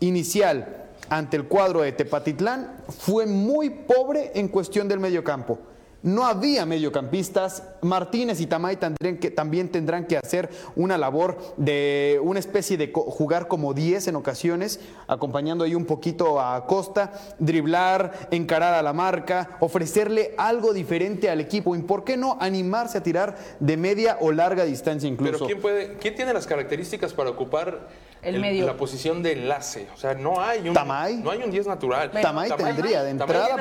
[0.00, 5.58] inicial ante el cuadro de Tepatitlán fue muy pobre en cuestión del medio campo.
[6.06, 7.64] No había mediocampistas.
[7.82, 8.78] Martínez y Tamay
[9.20, 14.16] que, también tendrán que hacer una labor de una especie de jugar como 10 en
[14.16, 21.28] ocasiones, acompañando ahí un poquito a Costa, driblar, encarar a la marca, ofrecerle algo diferente
[21.28, 21.74] al equipo.
[21.74, 25.32] ¿Y por qué no animarse a tirar de media o larga distancia incluso?
[25.32, 27.88] Pero ¿quién, puede, quién tiene las características para ocupar
[28.32, 29.86] la posición de enlace.
[29.94, 32.10] O sea, no hay un, No hay un 10 natural.
[32.10, 33.56] Tamay, tendría de entrada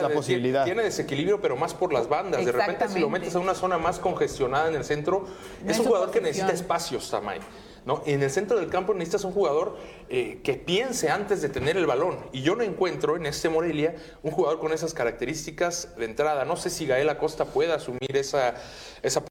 [0.00, 0.64] la, posibilidad.
[0.64, 2.44] Tiene, desequilibrio, pero más por las bandas.
[2.44, 5.26] De repente, si lo metes a una zona más congestionada en el centro,
[5.66, 7.40] es un jugador que necesita espacios, Tamay.
[7.84, 8.02] ¿no?
[8.06, 9.76] En el centro del campo necesitas un jugador
[10.08, 12.18] eh, que piense antes de tener el balón.
[12.32, 16.44] Y yo no encuentro en este Morelia un jugador con esas características de entrada.
[16.44, 18.54] No sé si Gael Acosta pueda asumir esa,
[19.02, 19.22] esa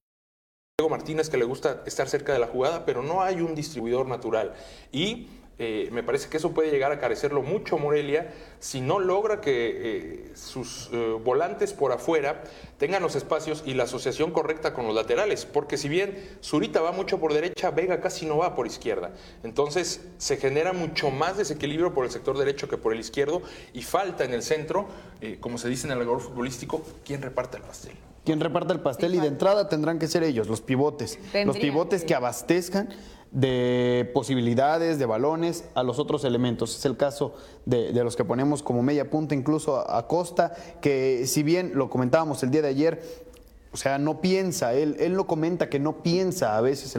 [0.79, 4.07] Diego Martínez que le gusta estar cerca de la jugada, pero no hay un distribuidor
[4.07, 4.53] natural.
[4.91, 5.29] Y
[5.65, 9.51] eh, me parece que eso puede llegar a carecerlo mucho Morelia si no logra que
[9.53, 12.43] eh, sus eh, volantes por afuera
[12.77, 15.45] tengan los espacios y la asociación correcta con los laterales.
[15.45, 19.13] Porque si bien Zurita va mucho por derecha, Vega casi no va por izquierda.
[19.43, 23.83] Entonces se genera mucho más desequilibrio por el sector derecho que por el izquierdo y
[23.83, 24.87] falta en el centro,
[25.39, 27.93] como se dice en el rigor futbolístico, quien reparte el pastel
[28.25, 31.19] quien reparta el pastel y de entrada tendrán que ser ellos, los pivotes.
[31.45, 32.87] los pivotes que abastezcan
[33.33, 36.77] de posibilidades, de balones a los otros elementos.
[36.77, 37.33] Es el caso
[37.65, 42.43] de, los que ponemos como media punta, incluso a, Costa, que si bien lo comentábamos
[42.43, 43.01] el día de ayer,
[43.73, 46.95] o sea, no piensa, él, él lo comenta que no piensa a veces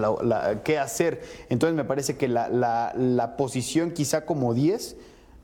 [0.64, 1.22] qué hacer.
[1.48, 4.96] Entonces me parece que la, la posición quizá como 10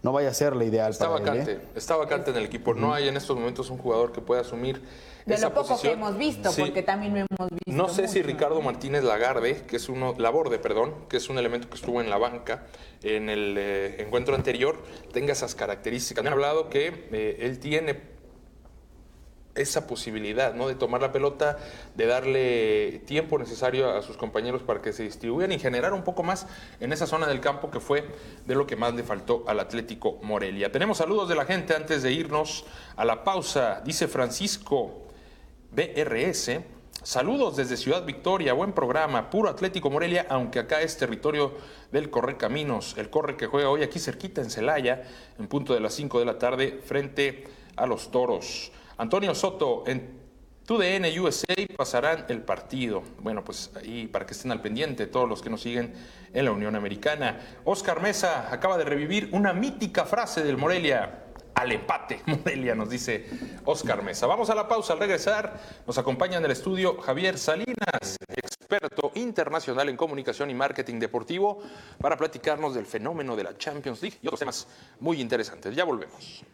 [0.02, 0.90] no vaya a ser la ideal.
[0.90, 1.68] Está para vacante, él, ¿eh?
[1.76, 2.74] está vacante en el equipo.
[2.74, 4.82] No hay en estos momentos un jugador que pueda asumir
[5.26, 5.94] de esa lo poco posición.
[5.94, 7.72] que hemos visto, porque también lo hemos visto.
[7.72, 11.68] No sé si Ricardo Martínez Lagarde, que es uno, Laborde, perdón, que es un elemento
[11.68, 12.66] que estuvo en la banca
[13.02, 14.76] en el eh, encuentro anterior,
[15.12, 16.22] tenga esas características.
[16.22, 18.20] Me han hablado que eh, él tiene
[19.54, 20.68] esa posibilidad, ¿no?
[20.68, 21.58] De tomar la pelota,
[21.94, 26.22] de darle tiempo necesario a sus compañeros para que se distribuyan y generar un poco
[26.22, 26.46] más
[26.80, 28.04] en esa zona del campo que fue
[28.46, 30.70] de lo que más le faltó al Atlético Morelia.
[30.70, 32.64] Tenemos saludos de la gente antes de irnos
[32.96, 33.82] a la pausa.
[33.84, 35.09] Dice Francisco
[35.72, 36.60] BRS.
[37.02, 41.54] Saludos desde Ciudad Victoria, buen programa, puro Atlético Morelia, aunque acá es territorio
[41.92, 45.04] del Corre Caminos, el Corre que juega hoy aquí cerquita en Celaya,
[45.38, 47.44] en punto de las 5 de la tarde, frente
[47.76, 48.72] a los Toros.
[48.98, 50.20] Antonio Soto, en
[50.66, 53.02] TUDN USA pasarán el partido.
[53.20, 55.94] Bueno, pues ahí para que estén al pendiente todos los que nos siguen
[56.32, 57.40] en la Unión Americana.
[57.64, 61.29] Oscar Mesa acaba de revivir una mítica frase del Morelia.
[61.54, 62.20] Al empate.
[62.26, 63.26] Morelia nos dice
[63.64, 64.26] Oscar Mesa.
[64.26, 64.92] Vamos a la pausa.
[64.92, 70.98] Al regresar nos acompaña en el estudio Javier Salinas, experto internacional en comunicación y marketing
[70.98, 71.62] deportivo,
[72.00, 74.68] para platicarnos del fenómeno de la Champions League y otros temas
[75.00, 75.74] muy interesantes.
[75.74, 76.44] Ya volvemos.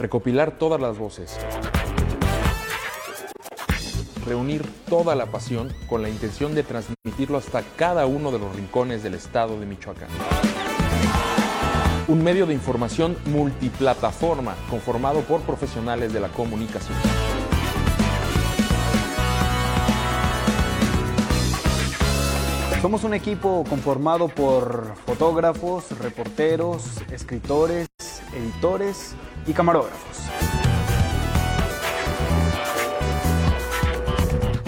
[0.00, 1.38] recopilar todas las voces,
[4.30, 9.02] reunir toda la pasión con la intención de transmitirlo hasta cada uno de los rincones
[9.02, 10.08] del estado de Michoacán.
[12.06, 16.96] Un medio de información multiplataforma conformado por profesionales de la comunicación.
[22.80, 27.88] Somos un equipo conformado por fotógrafos, reporteros, escritores,
[28.32, 29.16] editores
[29.48, 30.69] y camarógrafos.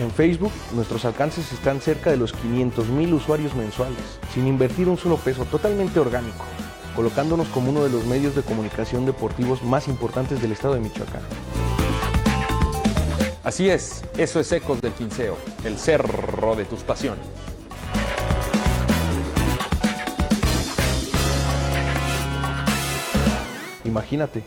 [0.02, 5.16] En Facebook, nuestros alcances están cerca de los 500.000 usuarios mensuales, sin invertir un solo
[5.16, 6.44] peso, totalmente orgánico,
[6.96, 11.22] colocándonos como uno de los medios de comunicación deportivos más importantes del estado de Michoacán.
[13.44, 17.24] Así es, eso es Ecos del Quinceo, el cerro de tus pasiones.
[23.84, 24.42] Imagínate.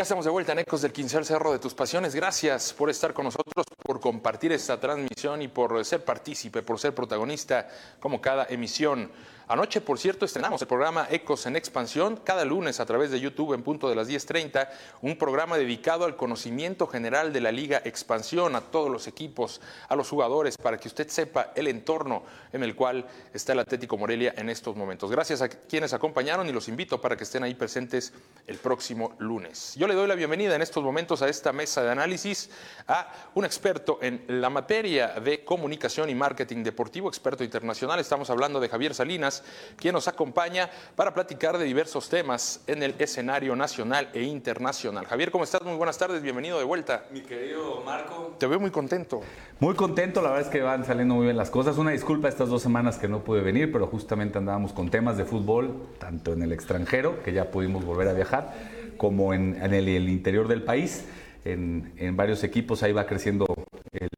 [0.00, 2.14] Ya estamos de vuelta en Ecos del Quince Cerro de tus Pasiones.
[2.14, 3.66] Gracias por estar con nosotros,
[4.00, 7.68] compartir esta transmisión y por ser partícipe, por ser protagonista
[8.00, 9.10] como cada emisión.
[9.50, 13.52] Anoche, por cierto, estrenamos el programa Ecos en Expansión, cada lunes a través de YouTube
[13.52, 14.68] en punto de las 10.30,
[15.02, 19.96] un programa dedicado al conocimiento general de la Liga Expansión, a todos los equipos, a
[19.96, 24.32] los jugadores, para que usted sepa el entorno en el cual está el Atlético Morelia
[24.36, 25.10] en estos momentos.
[25.10, 28.12] Gracias a quienes acompañaron y los invito para que estén ahí presentes
[28.46, 29.74] el próximo lunes.
[29.74, 32.50] Yo le doy la bienvenida en estos momentos a esta mesa de análisis
[32.86, 37.98] a un experto en la materia de comunicación y marketing deportivo, experto internacional.
[37.98, 39.42] Estamos hablando de Javier Salinas
[39.76, 45.06] quien nos acompaña para platicar de diversos temas en el escenario nacional e internacional.
[45.06, 45.62] Javier, ¿cómo estás?
[45.62, 47.04] Muy buenas tardes, bienvenido de vuelta.
[47.10, 48.34] Mi querido Marco.
[48.38, 49.20] Te veo muy contento.
[49.58, 51.78] Muy contento, la verdad es que van saliendo muy bien las cosas.
[51.78, 55.24] Una disculpa estas dos semanas que no pude venir, pero justamente andábamos con temas de
[55.24, 58.54] fútbol, tanto en el extranjero, que ya pudimos volver a viajar,
[58.96, 61.06] como en, el, interior del país.
[61.44, 63.46] En, en, varios equipos ahí va creciendo
[63.92, 64.08] el,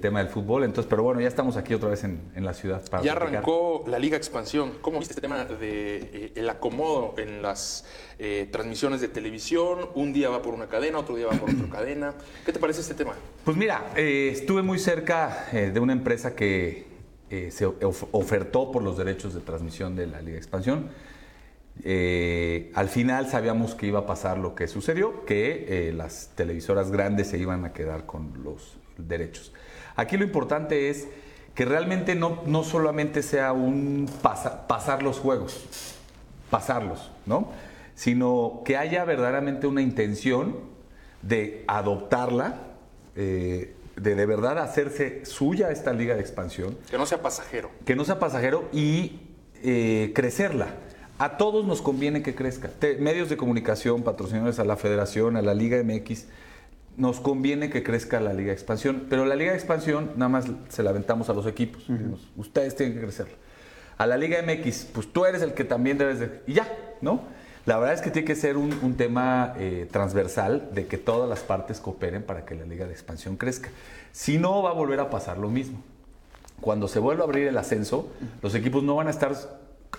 [0.00, 0.64] tema del fútbol.
[0.64, 2.82] Entonces, pero bueno, ya estamos aquí otra vez en, la ciudad.
[2.90, 4.72] Para ya arrancó la Liga Expansión.
[4.80, 7.86] ¿Cómo viste este tema de eh, el acomodo en las
[8.18, 9.88] eh, transmisiones de televisión?
[9.94, 12.14] Un día va por una cadena, otro día va por otra cadena.
[12.44, 13.14] ¿Qué te parece este tema?
[13.44, 16.90] Pues mira, eh, estuve muy cerca de una empresa que
[17.50, 20.90] se ofertó por los derechos de transmisión de la Liga Expansión.
[22.74, 27.38] al final sabíamos que iba a pasar lo que sucedió, que las televisoras grandes se
[27.38, 29.52] iban a quedar con los derechos.
[29.96, 31.08] Aquí lo importante es
[31.54, 35.96] que realmente no, no solamente sea un pasar los juegos,
[36.50, 37.50] pasarlos, ¿no?
[37.94, 40.56] Sino que haya verdaderamente una intención
[41.20, 42.58] de adoptarla,
[43.16, 46.78] eh, de de verdad hacerse suya esta liga de expansión.
[46.90, 47.70] Que no sea pasajero.
[47.84, 49.20] Que no sea pasajero y
[49.62, 50.68] eh, crecerla.
[51.18, 52.70] A todos nos conviene que crezca.
[52.98, 56.26] medios de comunicación, patrocinadores a la federación, a la Liga MX,
[56.96, 60.46] nos conviene que crezca la Liga de Expansión, pero la Liga de Expansión nada más
[60.68, 61.86] se la aventamos a los equipos.
[62.36, 63.28] Ustedes tienen que crecer.
[63.98, 66.42] A la Liga MX, pues tú eres el que también debes de...
[66.46, 66.66] Y ya,
[67.00, 67.22] ¿no?
[67.64, 71.40] La verdad es que tiene que ser un, tema eh, transversal de que todas las
[71.40, 73.70] partes cooperen para que la Liga de Expansión crezca.
[74.10, 75.80] Si no, va a volver a pasar lo mismo.
[76.60, 78.10] Cuando se vuelva a abrir el ascenso,
[78.42, 79.34] los equipos no van a estar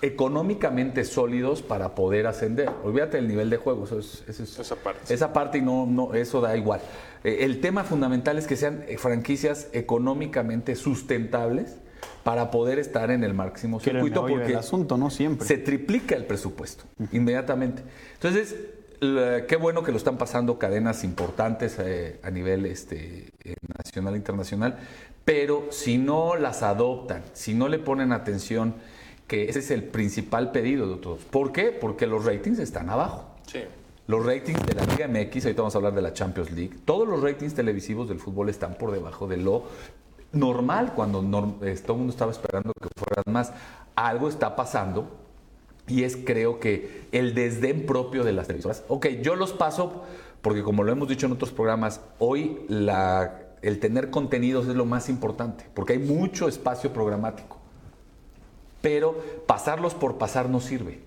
[0.02, 2.70] económicamente sólidos para poder ascender.
[2.82, 5.12] Olvídate del nivel de juego, eso es, esa parte.
[5.12, 6.80] Esa parte y no, no, eso da igual.
[7.22, 11.76] Eh, el tema fundamental es que sean eh, franquicias económicamente sustentables
[12.22, 16.26] para poder estar en el máximo circuito porque el asunto no siempre se triplica el
[16.26, 17.82] presupuesto inmediatamente.
[18.14, 18.56] Entonces,
[19.00, 23.30] qué bueno que lo están pasando cadenas importantes eh, a nivel este,
[23.78, 24.78] nacional e internacional,
[25.24, 28.74] pero si no las adoptan, si no le ponen atención
[29.26, 31.24] que ese es el principal pedido de todos.
[31.24, 31.72] ¿Por qué?
[31.72, 33.26] Porque los ratings están abajo.
[33.46, 33.60] Sí.
[34.06, 37.08] Los ratings de la Liga MX, ahorita vamos a hablar de la Champions League, todos
[37.08, 39.64] los ratings televisivos del fútbol están por debajo de lo
[40.32, 41.20] normal cuando
[41.62, 43.52] eh, todo el mundo estaba esperando que fueran más.
[43.94, 45.08] Algo está pasando
[45.86, 48.84] y es creo que el desdén propio de las televisoras.
[48.88, 50.04] Ok, yo los paso
[50.44, 54.84] porque como lo hemos dicho en otros programas, hoy la El tener contenidos es lo
[54.84, 57.63] más importante, porque hay mucho espacio programático.
[58.84, 60.98] Pero pasarlos por pasar no sirve.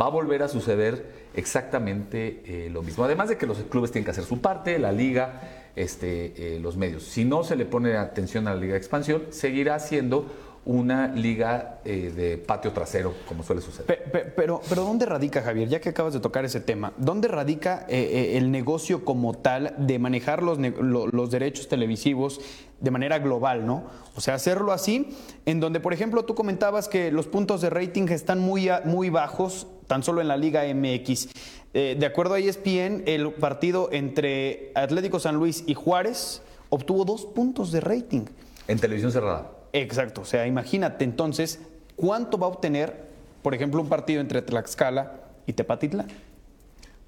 [0.00, 3.04] Va a volver a suceder exactamente eh, lo mismo.
[3.04, 6.78] Además de que los clubes tienen que hacer su parte, la liga, este, eh, los
[6.78, 7.02] medios.
[7.02, 10.24] Si no se le pone atención a la liga de expansión, seguirá siendo
[10.66, 13.86] una liga eh, de patio trasero, como suele suceder.
[14.34, 15.68] Pero, pero, ¿dónde radica, Javier?
[15.68, 19.74] Ya que acabas de tocar ese tema, ¿dónde radica eh, eh, el negocio como tal
[19.78, 22.40] de manejar los, los derechos televisivos
[22.80, 23.84] de manera global, ¿no?
[24.16, 28.08] O sea, hacerlo así, en donde, por ejemplo, tú comentabas que los puntos de rating
[28.08, 31.28] están muy, muy bajos, tan solo en la Liga MX.
[31.72, 37.70] de acuerdo a ESPN, el partido entre Atlético San Luis y Juárez obtuvo dos puntos
[37.70, 38.24] de rating.
[38.66, 39.55] En televisión cerrada.
[39.72, 41.60] Exacto, o sea, imagínate entonces
[41.96, 43.06] cuánto va a obtener,
[43.42, 46.08] por ejemplo, un partido entre Tlaxcala y Tepatitlán.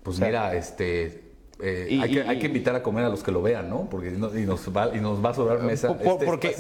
[0.03, 1.29] Pues mira, este,
[1.61, 3.89] eh, hay, que, invitar a comer a los que lo vean, ¿no?
[3.91, 4.33] Porque y nos,
[4.75, 5.91] va, y nos va a sobrar mesa.
[5.91, 6.55] Este, porque,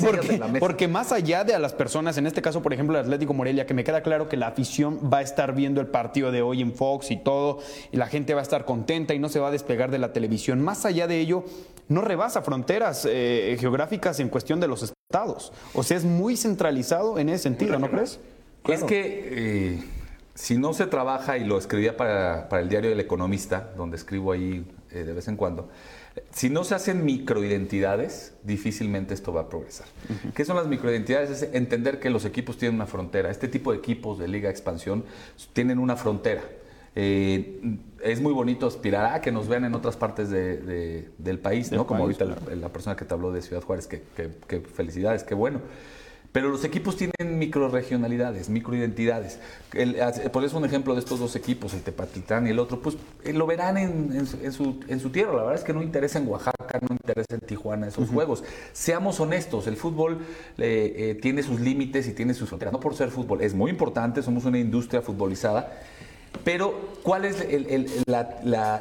[0.59, 3.65] porque, más allá de a las personas, en este caso, por ejemplo, el Atlético Morelia,
[3.65, 6.63] que me queda claro que la afición va a estar viendo el partido de hoy
[6.63, 7.61] en Fox y todo,
[7.93, 10.13] y la gente va a estar contenta y no se va a despegar de la
[10.13, 10.61] televisión.
[10.61, 11.45] Más allá de ello,
[11.87, 15.55] no rebasa fronteras eh, geográficas en cuestión de los estados.
[15.73, 18.21] O sea, es muy centralizado en ese sentido, ¿no crees?
[18.67, 19.85] Es que eh,
[20.35, 24.33] si no se trabaja, y lo escribía para, para el diario El Economista, donde escribo
[24.33, 25.71] ahí eh, de vez en cuando.
[26.31, 29.87] Si no se hacen microidentidades, difícilmente esto va a progresar.
[30.35, 31.31] ¿Qué son las microidentidades?
[31.31, 33.31] Es entender que los equipos tienen una frontera.
[33.31, 35.07] Este tipo de equipos de Liga Expansión
[35.55, 36.43] tienen una frontera.
[37.01, 37.61] Eh,
[38.03, 41.87] es muy bonito aspirar a que nos vean en otras partes del país, ¿no?
[41.87, 44.03] Como ahorita la, persona que te habló de Ciudad Juárez, que,
[44.49, 45.61] que felicidades, qué bueno.
[46.31, 49.41] Pero los equipos tienen microregionalidades, microidentidades.
[50.31, 53.33] por eso un ejemplo de estos dos equipos, el Tepatitlán y el otro, pues eh,
[53.33, 55.33] lo verán en, su, tierra.
[55.33, 58.45] La verdad es que no interesa en Oaxaca, no interesa en Tijuana esos juegos.
[58.75, 60.19] Seamos honestos, el fútbol
[60.59, 62.73] eh, eh, tiene sus límites y tiene sus fronteras.
[62.75, 65.81] No por ser fútbol, es muy importante, somos una industria futbolizada.
[66.45, 67.45] Pero, ¿cuál es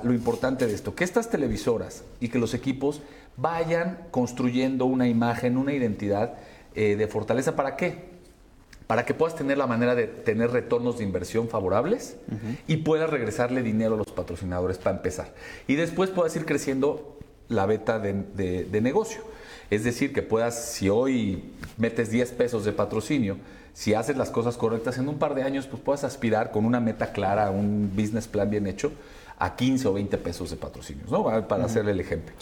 [0.04, 0.96] lo importante de esto?
[0.96, 3.02] Que estas televisoras y que los equipos
[3.38, 6.34] vayan construyendo una imagen, una identidad
[6.76, 7.56] eh, de fortaleza.
[7.56, 8.18] ¿Para qué?
[8.88, 12.18] Para que puedas tener la manera de tener retornos de inversión favorables
[12.68, 15.34] y puedas regresarle dinero a los patrocinadores para empezar.
[15.68, 17.18] Y después puedas ir creciendo
[17.50, 19.22] la beta de, negocio.
[19.70, 21.44] Es decir, que puedas, si hoy
[21.78, 23.38] metes 10 pesos de patrocinio,
[23.74, 26.80] si haces las cosas correctas en un par de años, pues puedas aspirar con una
[26.80, 28.92] meta clara, un business plan bien hecho,
[29.38, 31.48] a 15 o 20 pesos de patrocinios, ¿no?
[31.48, 32.34] Para hacerle el ejemplo.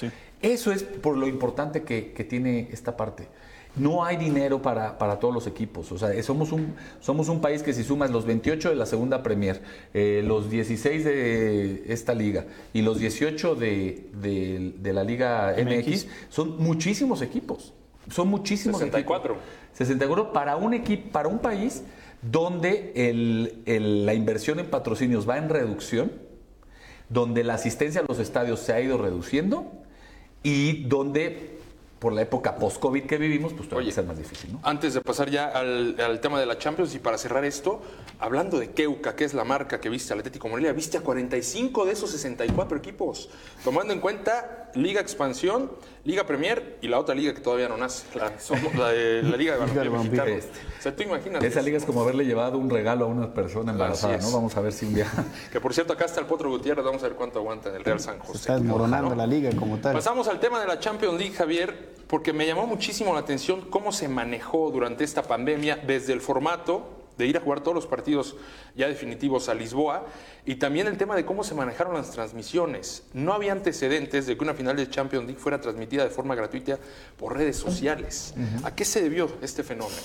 [0.41, 3.27] Eso es por lo importante que, que tiene esta parte
[3.75, 5.91] no hay dinero para, todos los equipos.
[5.91, 9.23] O sea, somos un, somos un país que si sumas los 28 de la segunda
[9.23, 9.61] Premier,
[9.93, 17.21] eh, los 16 de esta liga y los 18 de, la Liga MX, son muchísimos
[17.21, 17.73] equipos.
[18.09, 19.35] Son muchísimos 64.
[19.73, 21.83] 64 para un equipo, para un país
[22.21, 22.93] donde
[23.65, 26.11] la inversión en patrocinios va en reducción,
[27.09, 29.71] donde la asistencia a los estadios se ha ido reduciendo
[30.43, 31.57] y donde
[31.99, 34.53] por la época post-COVID que vivimos, pues todavía va a ser más difícil.
[34.53, 34.59] ¿no?
[34.63, 37.81] Antes de pasar ya al, tema de la Champions y para cerrar esto,
[38.19, 41.85] hablando de Keuka, que es la marca que viste al Atlético Morelia, viste a 45
[41.85, 43.29] de esos 64 equipos,
[43.63, 45.71] tomando en cuenta Liga Expansión,
[46.05, 48.31] Liga Premier y la otra liga que todavía no nace, la,
[48.77, 50.59] la, Liga de Balompié este.
[50.79, 51.47] O sea, tú imagínate.
[51.47, 54.31] Esa liga es como haberle llevado un regalo a una persona embarazada, ¿no?
[54.31, 55.07] Vamos a ver si un día...
[55.51, 57.83] que por cierto, acá está el Potro Gutiérrez, vamos a ver cuánto aguanta en el
[57.83, 58.37] Real San José.
[58.37, 59.93] está desmoronando la liga como tal.
[59.93, 63.91] Pasamos al tema de la Champions League, Javier porque me llamó muchísimo la atención cómo
[63.91, 68.35] se manejó durante esta pandemia desde el formato de ir a jugar todos los partidos
[68.75, 70.05] ya definitivos a Lisboa
[70.45, 73.03] y también el tema de cómo se manejaron las transmisiones.
[73.13, 76.77] No había antecedentes de que una final de Champions League fuera transmitida de forma gratuita
[77.17, 78.33] por redes sociales.
[78.63, 80.01] ¿A qué se debió este fenómeno?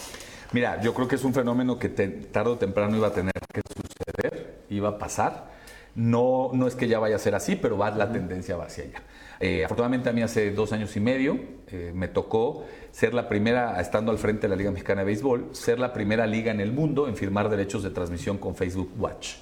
[0.52, 3.62] Mira, yo creo que es un fenómeno que tarde o temprano iba a tener que
[3.62, 5.50] suceder, iba a pasar.
[5.94, 8.84] No, no es que ya vaya a ser así, pero va, la tendencia va hacia
[8.84, 9.02] allá.
[9.42, 13.80] Eh, afortunadamente a mí hace dos años y medio eh, me tocó ser la primera,
[13.80, 16.72] estando al frente de la Liga Mexicana de Béisbol, ser la primera liga en el
[16.72, 19.36] mundo en firmar derechos de transmisión con Facebook Watch.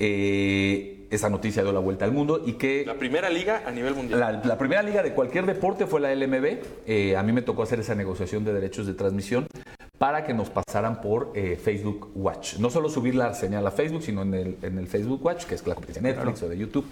[0.00, 2.84] Eh, esa noticia dio la vuelta al mundo y que...
[2.86, 4.20] La primera liga a nivel mundial.
[4.20, 7.16] La, la primera liga de cualquier deporte fue la LMB.
[7.16, 9.46] a mí me tocó hacer esa negociación de derechos de transmisión
[10.00, 12.56] para que nos pasaran por eh, Facebook Watch.
[12.56, 15.54] No solo subir la señal a Facebook, sino en el, en el Facebook Watch, que
[15.54, 16.86] es la competencia de Netflix o de YouTube,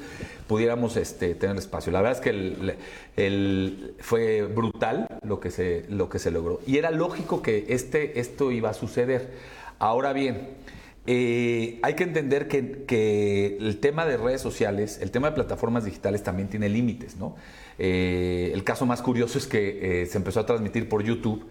[0.47, 1.91] pudiéramos este, tener espacio.
[1.91, 2.77] La verdad es que
[3.17, 6.61] el, fue brutal lo que, se, lo que se logró.
[6.67, 9.31] Y era lógico que este, esto iba a suceder.
[9.79, 10.58] Ahora bien,
[11.11, 16.23] Eh, hay que entender que, el tema de redes sociales, el tema de plataformas digitales
[16.23, 17.35] también tiene límites, ¿no?
[17.79, 21.47] Eh, el caso más curioso es que eh, se empezó a transmitir por YouTube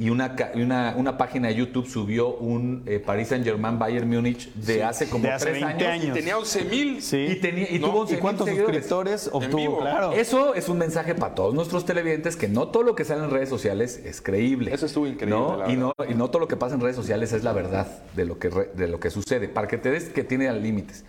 [0.00, 4.48] y una, una, una, página de YouTube subió un eh, Paris Saint Germain Bayern Múnich
[4.54, 7.02] de hace como tres 20 años, Y tenía 11 mil.
[7.02, 7.16] Sí.
[7.30, 9.80] Y, tenía, y tuvo 11 ¿Y cuántos suscriptores obtuvo?
[9.80, 10.12] Claro.
[10.12, 13.30] Eso es un mensaje para todos nuestros televidentes que no todo lo que sale en
[13.30, 14.72] redes sociales es creíble.
[14.72, 15.36] Eso estuvo increíble.
[15.36, 15.68] ¿no?
[15.68, 18.24] Y, no, y no todo lo que pasa en redes sociales es la verdad de
[18.24, 19.48] lo que, de lo que sucede.
[19.48, 21.04] Para que te des que tiene límites.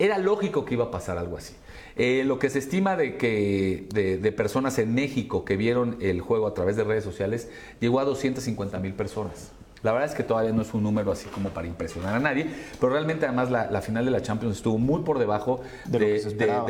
[0.00, 1.54] Era lógico que iba a pasar algo así.
[1.94, 6.46] Eh, lo que se estima de que de, personas en México que vieron el juego
[6.46, 9.52] a través de redes sociales llegó a 250 mil personas.
[9.82, 12.46] La verdad es que todavía no es un número así como para impresionar a nadie,
[12.80, 16.22] pero realmente además la, final de la Champions estuvo muy por debajo de,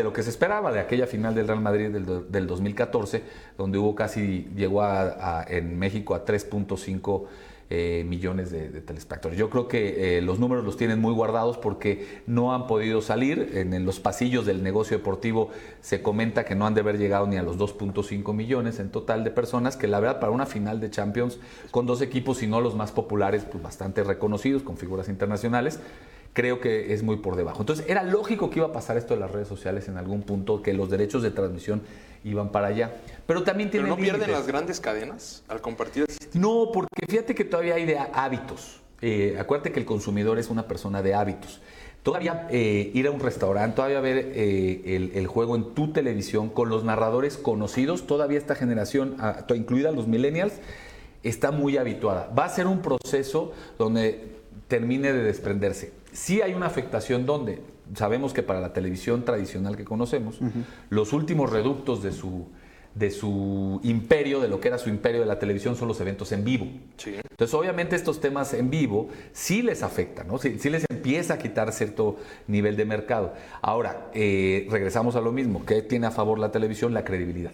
[0.02, 3.22] lo que se esperaba, de aquella final del Real Madrid del, 2014,
[3.56, 7.26] donde hubo casi, llegó a, en México a 3.5
[7.72, 9.38] eh, millones de, telespectadores.
[9.38, 13.52] Yo creo que eh, los números los tienen muy guardados porque no han podido salir.
[13.54, 15.50] En, los pasillos del negocio deportivo
[15.80, 19.22] se comenta que no han de haber llegado ni a los 2.5 millones en total
[19.22, 21.38] de personas, que la verdad para una final de Champions
[21.70, 25.78] con dos equipos, y no los más populares, pues bastante reconocidos, con figuras internacionales,
[26.32, 27.60] creo que es muy por debajo.
[27.60, 30.60] Entonces era lógico que iba a pasar esto de las redes sociales en algún punto,
[30.60, 31.82] que los derechos de transmisión
[32.24, 32.96] iban para allá.
[33.26, 36.06] Pero también tienen ¿Pero no pierden las grandes cadenas al compartir?
[36.34, 38.80] No, porque fíjate que todavía hay de hábitos.
[39.02, 41.60] Eh, acuérdate que el consumidor es una persona de hábitos.
[42.02, 46.70] Todavía eh, ir a un restaurante, todavía ver eh, el, juego en tu televisión con
[46.70, 49.16] los narradores conocidos, todavía esta generación,
[49.54, 50.54] incluida los millennials,
[51.22, 52.32] está muy habituada.
[52.36, 54.28] Va a ser un proceso donde
[54.68, 55.92] termine de desprenderse.
[56.12, 57.60] Sí hay una afectación donde
[57.94, 60.40] sabemos que para la televisión tradicional que conocemos,
[60.88, 62.48] los últimos reductos de su,
[62.94, 66.32] de su imperio, de lo que era su imperio de la televisión, son los eventos
[66.32, 66.66] en vivo.
[67.06, 70.38] Entonces, obviamente, estos temas en vivo sí les afectan, ¿no?
[70.38, 72.16] Sí, les empieza a quitar cierto
[72.46, 73.32] nivel de mercado.
[73.62, 75.64] Ahora, eh, regresamos a lo mismo.
[75.64, 76.92] ¿Qué tiene a favor la televisión?
[76.92, 77.52] La credibilidad,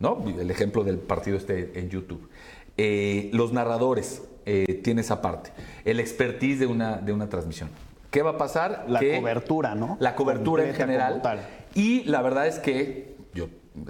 [0.00, 0.24] ¿no?
[0.38, 2.28] El ejemplo del partido este en YouTube.
[2.76, 5.50] Eh, los narradores eh, tiene esa parte.
[5.84, 7.68] El expertise de una, de una transmisión.
[8.10, 8.86] ¿Qué va a pasar?
[8.88, 9.96] La cobertura, ¿no?
[10.00, 11.22] La cobertura en general.
[11.74, 13.48] Y la verdad es que yo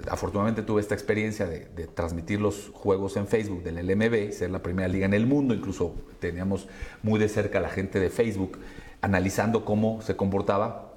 [0.09, 4.87] afortunadamente tuve esta experiencia de, transmitir los juegos en Facebook del LMB, ser la primera
[4.87, 6.67] liga en el mundo, incluso teníamos
[7.01, 8.59] muy de cerca a la gente de Facebook
[9.01, 10.93] analizando cómo se comportaba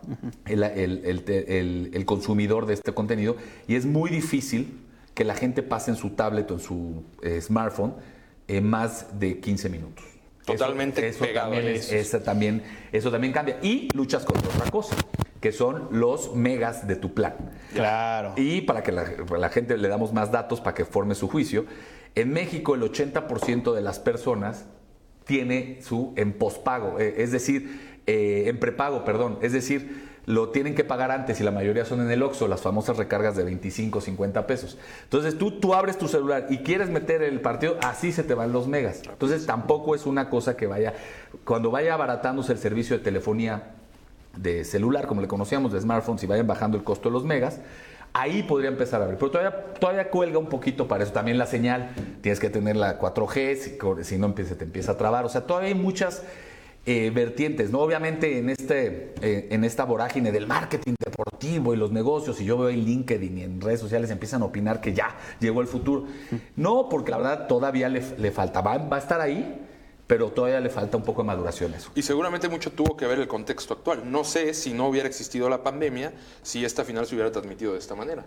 [0.47, 3.37] el, consumidor de este contenido.
[3.69, 4.81] Y es muy difícil
[5.15, 7.95] que la gente pase en su tablet o en su eh, smartphone
[8.49, 10.12] en más de 15 minutos.
[10.45, 12.63] Totalmente eso, también,
[12.93, 13.59] eso, también, cambia.
[13.63, 14.97] Y luchas contra otra cosa,
[15.41, 17.35] que son los megas de tu plan.
[17.73, 18.35] Claro.
[18.37, 21.65] Y para que la, gente le damos más datos para que forme su juicio,
[22.15, 24.67] en México el 80% de las personas
[25.25, 30.75] tiene su en pospago, eh, es decir, eh, en prepago, perdón, es decir, lo tienen
[30.75, 34.01] que pagar antes y la mayoría son en el OXXO, las famosas recargas de 25,
[34.01, 34.79] 50 pesos.
[35.05, 38.53] Entonces tú, tú abres tu celular y quieres meter el partido, así se te van
[38.53, 39.03] los megas.
[39.09, 40.95] Entonces tampoco es una cosa que vaya,
[41.45, 43.75] cuando vaya abaratándose el servicio de telefonía
[44.37, 47.61] de celular, como le conocíamos, de smartphones, y vayan bajando el costo de los megas,
[48.13, 49.17] ahí podría empezar a ver.
[49.19, 51.13] Pero todavía, todavía cuelga un poquito para eso.
[51.13, 54.97] También la señal, tienes que tener la 4G, si, si no empieza, te empieza a
[54.97, 55.25] trabar.
[55.25, 56.23] O sea, todavía hay muchas
[56.85, 57.79] eh, vertientes, ¿no?
[57.79, 62.59] Obviamente en, este, eh, en esta vorágine del marketing deportivo y los negocios, y yo
[62.59, 66.07] veo en LinkedIn y en redes sociales empiezan a opinar que ya llegó el futuro.
[66.57, 69.65] No, porque la verdad todavía le, le falta, va, a estar ahí,
[70.09, 71.93] pero todavía le falta un poco de maduración eso.
[71.95, 74.11] Y seguramente mucho tuvo que ver el contexto actual.
[74.11, 76.13] No sé si no hubiera existido la pandemia,
[76.43, 78.27] si esta final se hubiera transmitido de esta manera.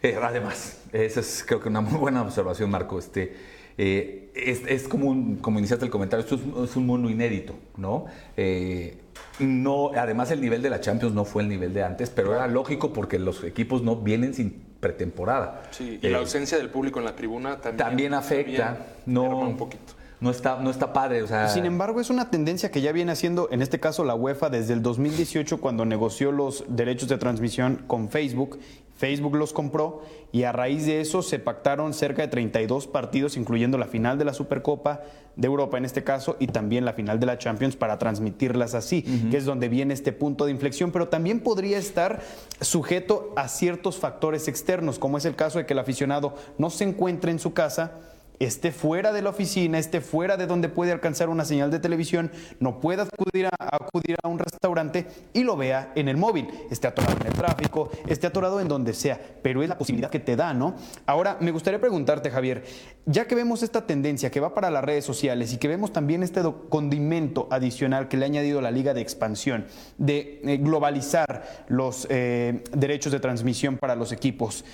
[0.00, 3.00] Eh, además, esa es creo que una muy buena observación, Marco.
[3.00, 3.34] Este,
[3.78, 8.06] eh, es, como, como iniciaste el comentario, esto es, un mundo inédito, ¿no?
[8.36, 8.98] Eh,
[9.38, 12.46] no, además el nivel de la Champions no fue el nivel de antes, pero era
[12.46, 14.50] lógico porque los equipos no vienen sin
[14.80, 15.62] pretemporada.
[15.70, 19.56] Sí, y la eh, ausencia del público en la tribuna también, también afecta, no un
[19.56, 19.94] poquito.
[20.18, 21.22] No está, no está padre.
[21.22, 21.48] O sea...
[21.48, 24.72] Sin embargo, es una tendencia que ya viene haciendo, en este caso, la UEFA desde
[24.72, 28.58] el 2018, cuando negoció los derechos de transmisión con Facebook
[28.96, 33.78] Facebook los compró y a raíz de eso se pactaron cerca de 32 partidos, incluyendo
[33.78, 35.02] la final de la Supercopa
[35.36, 39.02] de Europa en este caso y también la final de la Champions para transmitirlas así,
[39.30, 42.22] que es donde viene este punto de inflexión, pero también podría estar
[42.60, 46.84] sujeto a ciertos factores externos, como es el caso de que el aficionado no se
[46.84, 48.05] encuentre en su casa
[48.38, 52.30] esté fuera de la oficina, esté fuera de donde puede alcanzar una señal de televisión,
[52.60, 57.26] no pueda acudir a, un restaurante y lo vea en el móvil, esté atorado en
[57.28, 60.74] el tráfico, esté atorado en donde sea, pero es la posibilidad que te da, ¿no?
[61.06, 62.64] Ahora, me gustaría preguntarte, Javier,
[63.04, 66.22] ya que vemos esta tendencia que va para las redes sociales y que vemos también
[66.22, 69.66] este condimento adicional que le ha añadido la Liga de Expansión,
[69.98, 74.64] de eh, globalizar los eh, derechos de transmisión para los equipos,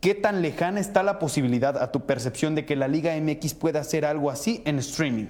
[0.00, 3.80] ¿Qué tan lejana está la posibilidad a tu percepción de que la Liga MX pueda
[3.80, 5.26] hacer algo así en streaming?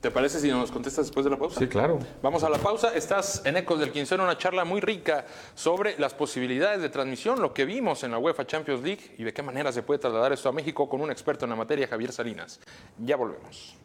[0.00, 1.60] ¿Te parece si nos contestas después de la pausa?
[1.60, 2.00] Sí, claro.
[2.20, 2.92] Vamos a la pausa.
[2.96, 5.24] Estás en Ecos del Quinceno, una charla muy rica
[5.54, 9.32] sobre las posibilidades de transmisión, lo que vimos en la UEFA Champions League y de
[9.32, 12.10] qué manera se puede trasladar esto a México con un experto en la materia, Javier
[12.10, 12.58] Salinas.
[12.98, 13.76] Ya volvemos.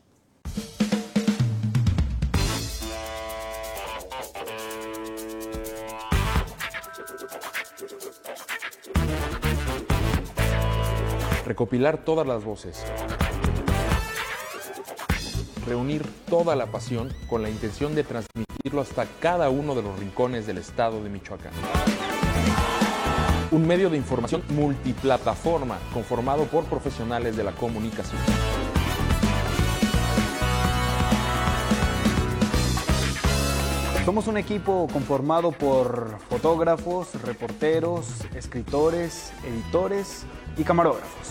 [11.48, 12.84] Recopilar todas las voces,
[15.66, 20.45] reunir toda la pasión con la intención de transmitirlo hasta cada uno de los rincones
[20.45, 21.54] del estado de Michoacán.
[23.52, 28.20] Un medio de información multiplataforma conformado por profesionales de la comunicación.
[34.08, 38.05] Somos un equipo conformado por fotógrafos, reporteros,
[38.36, 40.24] escritores, editores
[40.55, 41.28] y camarógrafos.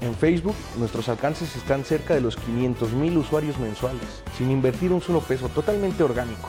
[0.00, 5.02] En Facebook, nuestros alcances están cerca de los 500 mil usuarios mensuales, sin invertir un
[5.02, 6.48] solo peso, totalmente orgánico,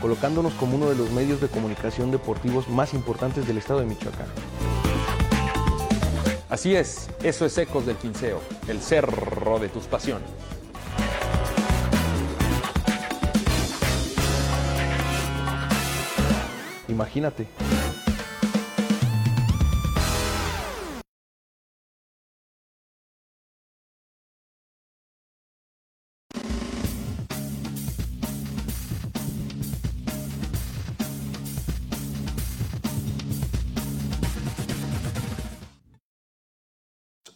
[0.00, 4.28] colocándonos como uno de los medios de comunicación deportivos más importantes del estado de Michoacán.
[6.48, 10.30] Así es, eso es Ecos del Quinceo, el cerro de tus pasiones.
[16.94, 17.48] Imagínate.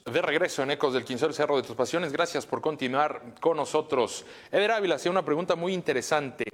[0.04, 2.12] De regreso en Ecos del Quinceo, Cerro de tus Pasiones.
[2.12, 4.24] Gracias por continuar con nosotros.
[4.50, 6.44] Eder Ávila hacía una pregunta muy interesante.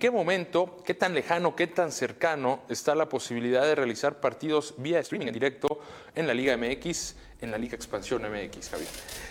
[0.00, 4.72] ¿En qué momento, qué tan lejano, qué tan cercano está la posibilidad de realizar partidos
[4.78, 5.78] vía streaming en directo
[6.14, 8.88] en la Liga MX, en la Liga Expansión MX, Javier?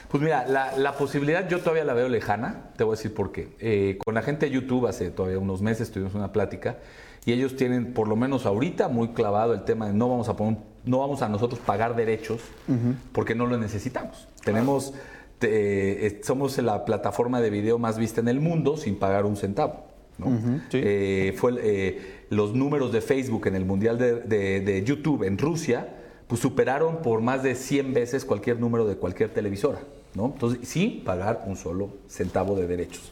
[0.10, 3.50] Pues mira, la, posibilidad yo todavía la veo lejana, te voy a decir por qué.
[3.60, 6.78] Eh, con la gente de YouTube hace todavía unos meses tuvimos una plática
[7.26, 10.36] y ellos tienen, por lo menos ahorita, muy clavado el tema de no vamos a
[10.36, 12.44] poner, no vamos a nosotros pagar derechos
[13.12, 14.28] porque no lo necesitamos.
[14.44, 14.94] Tenemos,
[15.42, 19.89] eh, somos la plataforma de video más vista en el mundo sin pagar un centavo.
[20.74, 25.96] Eh, fue eh, los números de Facebook en el Mundial de, YouTube en Rusia,
[26.28, 29.80] pues superaron por más de 100 veces cualquier número de cualquier televisora.
[30.16, 30.26] ¿no?
[30.34, 33.12] Entonces, sin pagar un solo centavo de derechos.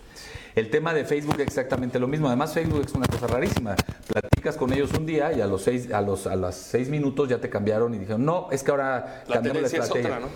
[0.57, 2.25] El tema de Facebook es exactamente lo mismo.
[2.25, 3.75] Además, Facebook es una cosa rarísima.
[4.07, 7.29] Platicas con ellos un día y a los seis, a los, a las seis minutos
[7.29, 10.19] ya te cambiaron y dijeron, no, es que ahora la cambiamos la estrategia.
[10.19, 10.27] ¿no?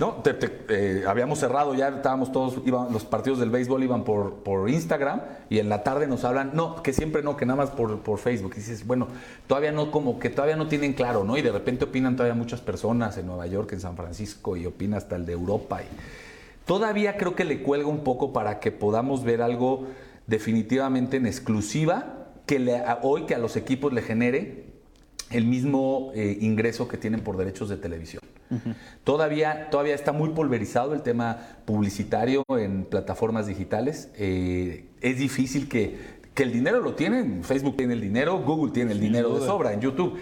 [0.00, 0.22] No,
[0.68, 5.20] eh, habíamos cerrado, ya estábamos todos, iban, los partidos del béisbol iban por, por Instagram
[5.48, 8.18] y en la tarde nos hablan, no, que siempre no, que nada más por, por
[8.18, 8.54] Facebook.
[8.56, 9.06] Y dices, bueno,
[9.46, 11.36] todavía no, como que todavía no tienen claro, ¿no?
[11.36, 14.96] Y de repente opinan todavía muchas personas en Nueva York, en San Francisco y opina
[14.96, 15.82] hasta el de Europa.
[15.82, 15.86] Y,
[16.68, 19.86] Todavía creo que le cuelga un poco para que podamos ver algo
[20.26, 24.66] definitivamente en exclusiva que le, hoy que a los equipos le genere
[25.30, 28.22] el mismo eh, ingreso que tienen por derechos de televisión.
[29.02, 34.10] todavía, todavía está muy pulverizado el tema publicitario en plataformas digitales.
[34.18, 35.96] Eh, es difícil que,
[36.34, 37.44] que, el dinero lo tienen.
[37.44, 40.18] Facebook tiene el dinero, Google tiene el dinero de sobra en YouTube.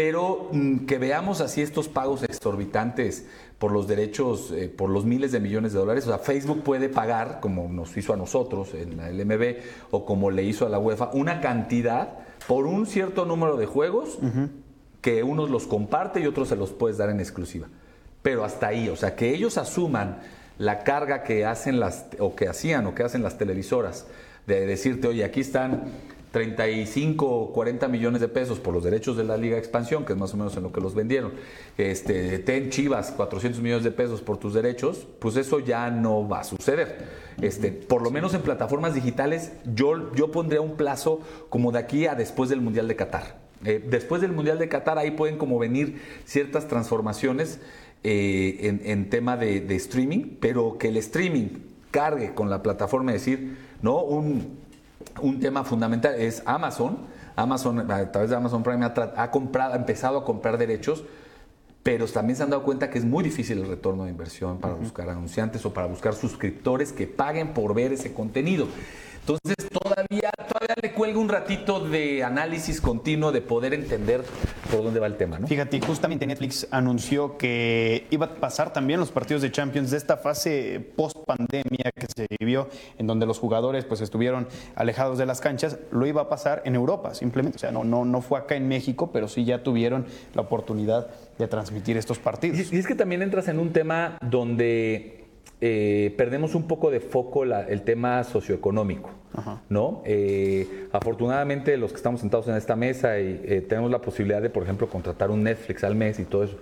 [0.00, 3.26] Pero mm, que veamos así estos pagos exorbitantes
[3.58, 6.06] por los derechos, eh, por los miles de millones de dólares.
[6.06, 9.56] O sea, Facebook puede pagar, como nos hizo a nosotros en la LMB
[9.90, 12.14] o como le hizo a la UEFA, una cantidad
[12.48, 14.18] por un cierto número de juegos
[15.02, 17.68] que unos los comparte y otros se los puedes dar en exclusiva.
[18.22, 20.20] Pero hasta ahí, o sea, que ellos asuman
[20.56, 24.06] la carga que hacen las, o que hacían o que hacen las televisoras,
[24.46, 25.92] de decirte, oye, aquí están
[26.30, 30.18] 35 o 40 millones de pesos por los derechos de la Liga Expansión, que es
[30.18, 31.32] más o menos en lo que los vendieron,
[31.76, 36.40] este, ten Chivas 400 millones de pesos por tus derechos, pues eso ya no va
[36.40, 36.98] a suceder.
[37.40, 42.06] Este, por lo menos en plataformas digitales, yo, yo pondría un plazo como de aquí
[42.06, 43.38] a después del Mundial de Qatar.
[43.64, 47.60] Eh, después del Mundial de Qatar, ahí pueden como venir ciertas transformaciones
[48.04, 51.48] eh, en, tema de, de streaming, pero que el streaming
[51.90, 54.02] cargue con la plataforma, es decir, ¿no?
[54.02, 54.59] Un,
[55.20, 56.98] un tema fundamental es Amazon.
[57.36, 61.04] Amazon, a través de Amazon Prime, ha, comprado, ha empezado a comprar derechos
[61.82, 64.74] pero también se han dado cuenta que es muy difícil el retorno de inversión para
[64.74, 68.66] buscar anunciantes o para buscar suscriptores que paguen por ver ese contenido.
[69.20, 70.30] Entonces todavía,
[70.70, 74.22] todavía le cuelga un ratito de análisis continuo de poder entender
[74.70, 75.48] por dónde va el tema, ¿no?
[75.48, 80.16] Fíjate, justamente Netflix anunció que iba a pasar también los partidos de Champions de esta
[80.16, 82.68] fase post pandemia que se vivió,
[82.98, 84.46] en donde los jugadores pues estuvieron
[84.76, 87.56] alejados de las canchas, lo iba a pasar en Europa, simplemente.
[87.56, 91.08] O sea, no, no, no fue acá en México, pero sí ya tuvieron la oportunidad
[91.36, 92.72] de transmitir estos partidos.
[92.72, 95.19] Y, y es que también entras en un tema donde
[95.62, 99.10] eh, perdemos un poco de foco el tema socioeconómico,
[99.68, 100.00] ¿no?
[100.06, 104.48] Eh, afortunadamente los que estamos sentados en esta mesa y eh, tenemos la posibilidad de,
[104.48, 106.56] por ejemplo, contratar un Netflix al mes y todo eso.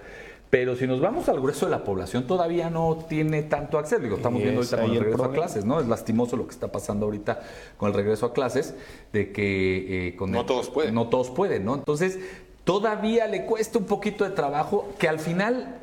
[0.51, 4.03] Pero si nos vamos al grueso de la población, todavía no tiene tanto acceso.
[4.03, 5.79] Digo, estamos viendo ahorita con el regreso a clases, ¿no?
[5.79, 7.41] Es lastimoso lo que está pasando ahorita
[7.77, 8.75] con el regreso a clases,
[9.13, 10.95] de que con no todos pueden.
[10.95, 11.75] No todos pueden, ¿no?
[11.75, 12.19] Entonces,
[12.65, 15.79] todavía le cuesta un poquito de trabajo que al final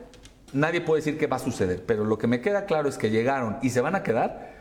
[0.55, 3.11] nadie puede decir qué va a suceder, pero lo que me queda claro es que
[3.11, 4.55] llegaron y se van a quedar.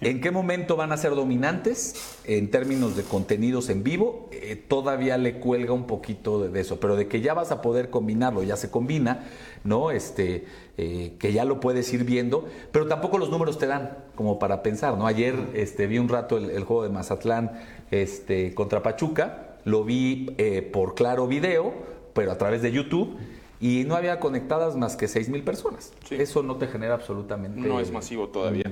[0.00, 4.30] ¿En qué momento van a ser dominantes en términos de contenidos en vivo?
[4.32, 7.90] Eh, todavía le cuelga un poquito de, eso, pero de que ya vas a poder
[7.90, 9.26] combinarlo, ya se combina,
[9.62, 9.90] ¿no?
[9.90, 10.46] Este,
[10.78, 14.62] eh, que ya lo puedes ir viendo, pero tampoco los números te dan como para
[14.62, 15.06] pensar, ¿no?
[15.06, 17.52] Ayer este, vi un rato el, juego de Mazatlán
[17.90, 21.74] este, contra Pachuca, lo vi eh, por claro video,
[22.14, 23.18] pero a través de YouTube
[23.64, 25.90] y no había conectadas más que 6 mil personas.
[26.10, 27.66] Eso no te genera absolutamente.
[27.66, 28.70] No es masivo todavía.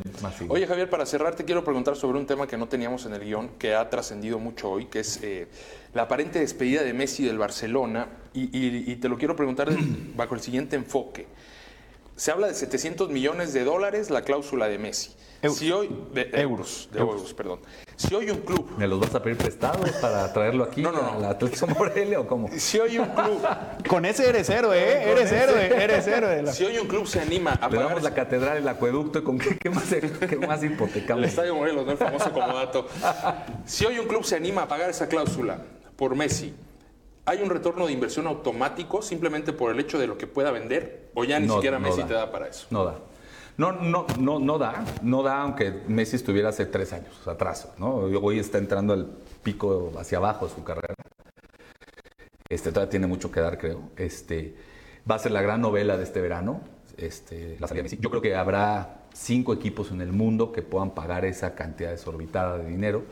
[0.50, 3.24] Oye, Javier, para cerrar, te quiero preguntar sobre un tema que no teníamos en el
[3.24, 5.48] guion, que ha trascendido mucho hoy, que es eh,
[5.94, 8.06] la aparente despedida de Messi del Barcelona.
[8.34, 9.70] Y, te lo quiero preguntar
[10.14, 11.26] bajo el siguiente enfoque.
[12.14, 15.12] Se habla de 700 millones de dólares la cláusula de Messi.
[15.48, 17.60] Si hoy, de, euros, de euros, perdón.
[18.02, 18.68] Si hoy un club.
[18.76, 22.26] ¿Me los vas a pedir prestados para traerlo aquí no, no, la Atlético Morelia o
[22.26, 22.48] cómo?
[22.56, 23.40] Si hoy un club.
[23.88, 25.12] Con ese eres héroe, ¿eh?
[25.12, 26.52] Eres héroe, eres héroe.
[26.52, 29.38] Si hoy un club se anima a Le damos la catedral, el acueducto, ¿y ¿con
[29.38, 31.22] qué, qué más, qué más hipotecamos?
[31.22, 31.92] El Estadio Morelos, ¿no?
[31.92, 32.88] El famoso como dato.
[33.66, 35.58] Si hoy un club se anima a pagar esa cláusula
[35.94, 36.52] por Messi,
[37.24, 41.10] ¿hay un retorno de inversión automático simplemente por el hecho de lo que pueda vender?
[41.14, 42.66] ¿O ya ni siquiera Messi te da para eso?
[42.70, 42.96] No da.
[43.58, 47.96] No, no, no, no da, no da aunque Messi estuviera hace tres años atrás, ¿no?
[47.96, 49.10] Hoy está entrando al
[49.42, 50.94] pico hacia abajo de su carrera.
[52.48, 53.90] Este, todavía tiene mucho que dar, creo.
[53.96, 54.54] Este,
[55.10, 56.60] va a ser la gran novela de este verano,
[56.96, 57.98] este, la salida de Messi.
[58.00, 62.58] Yo creo que habrá cinco equipos en el mundo que puedan pagar esa cantidad desorbitada
[62.58, 63.04] de dinero.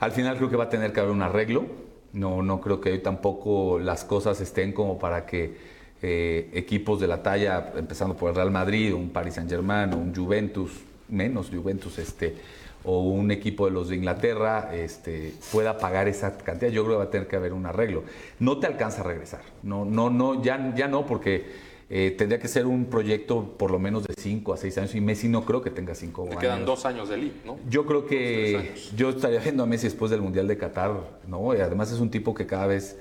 [0.00, 1.66] Al final creo que va a tener que haber un arreglo.
[2.12, 7.06] No, no creo que hoy tampoco las cosas estén como para que eh, equipos de
[7.06, 10.72] la talla, empezando por el Real Madrid, un Paris Saint Germain, un Juventus,
[11.08, 12.36] menos Juventus, este,
[12.84, 16.98] o un equipo de los de Inglaterra este, pueda pagar esa cantidad, yo creo que
[16.98, 18.04] va a tener que haber un arreglo.
[18.38, 22.46] No te alcanza a regresar, no, no, no, ya, ya no, porque eh, tendría que
[22.46, 25.60] ser un proyecto por lo menos de 5 a 6 años y Messi no creo
[25.60, 26.36] que tenga 5 años.
[26.36, 27.58] quedan dos años de elite, ¿no?
[27.68, 30.92] Yo creo que yo estaría viendo a Messi después del Mundial de Qatar,
[31.26, 31.54] ¿no?
[31.54, 32.96] Y además es un tipo que cada vez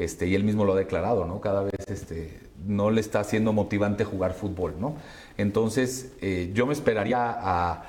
[0.00, 1.42] este, y él mismo lo ha declarado, ¿no?
[1.42, 4.96] Cada vez este, no le está haciendo motivante jugar fútbol, ¿no?
[5.36, 7.84] Entonces, eh, yo me esperaría a...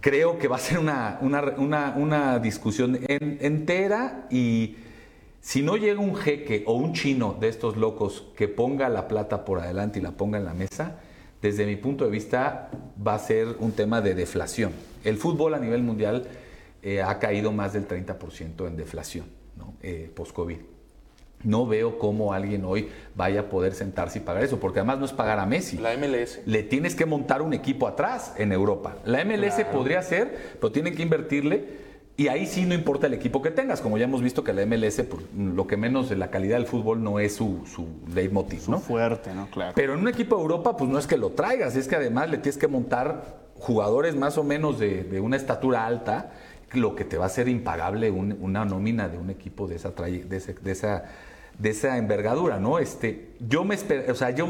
[0.00, 4.76] Creo que va a ser una, una, discusión entera y
[5.40, 9.44] si no llega un jeque o un chino de estos locos que ponga la plata
[9.44, 11.00] por adelante y la ponga en la mesa,
[11.42, 12.70] desde mi punto de vista
[13.04, 14.72] va a ser un tema de deflación.
[15.04, 16.28] El fútbol a nivel mundial
[16.82, 19.24] eh, ha caído más del 30% en deflación
[19.56, 19.74] ¿no?
[19.82, 20.73] Eh, post-COVID
[21.44, 25.04] no veo cómo alguien hoy vaya a poder sentarse y pagar eso, porque además no
[25.04, 25.78] es pagar a Messi.
[25.78, 26.40] La MLS.
[26.46, 28.96] Le tienes que montar un equipo atrás en Europa.
[29.04, 31.84] La MLS podría ser, pero tienen que invertirle.
[32.16, 34.64] Y ahí sí no importa el equipo que tengas, como ya hemos visto que la
[34.64, 38.68] MLS, pues, lo que menos de la calidad del fútbol no es su, su leitmotiv,
[38.68, 38.78] ¿no?
[38.78, 39.48] fuerte, ¿no?
[39.50, 39.72] Claro.
[39.74, 42.30] Pero en un equipo de Europa, pues no es que lo traigas, es que además
[42.30, 46.32] le tienes que montar jugadores más o menos de, una estatura alta,
[46.72, 50.38] lo que te va a hacer impagable una nómina de un equipo de esa, de,
[50.38, 51.04] de esa
[51.58, 52.78] de esa envergadura, ¿no?
[52.78, 54.48] Este, yo me espero, o sea, yo,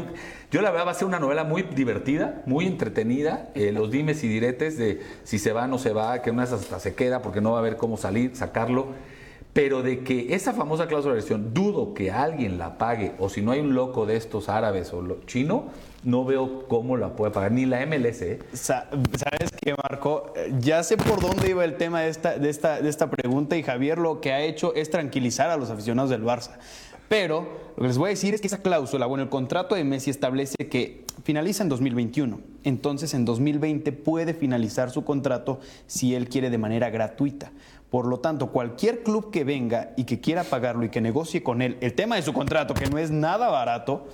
[0.51, 4.23] yo la verdad va a ser una novela muy divertida, muy entretenida, eh, los dimes
[4.23, 7.21] y diretes de si se va o no se va, que una hasta se queda
[7.21, 8.87] porque no va a haber cómo salir, sacarlo,
[9.53, 13.41] pero de que esa famosa cláusula de versión, dudo que alguien la pague, o si
[13.41, 15.67] no hay un loco de estos árabes o lo, chino,
[16.03, 18.21] no veo cómo la puede pagar, ni la MLS.
[18.21, 18.39] ¿eh?
[18.51, 20.33] ¿Sabes qué, Marco?
[20.59, 23.63] Ya sé por dónde iba el tema de esta, de, esta, de esta pregunta y
[23.63, 26.51] Javier lo que ha hecho es tranquilizar a los aficionados del Barça.
[27.07, 29.83] Pero lo que les voy a decir es que esa cláusula, bueno, el contrato de
[29.83, 32.39] Messi establece que finaliza en 2021.
[32.63, 37.51] Entonces en 2020 puede finalizar su contrato si él quiere de manera gratuita.
[37.89, 41.61] Por lo tanto, cualquier club que venga y que quiera pagarlo y que negocie con
[41.61, 44.07] él el tema de su contrato, que no es nada barato,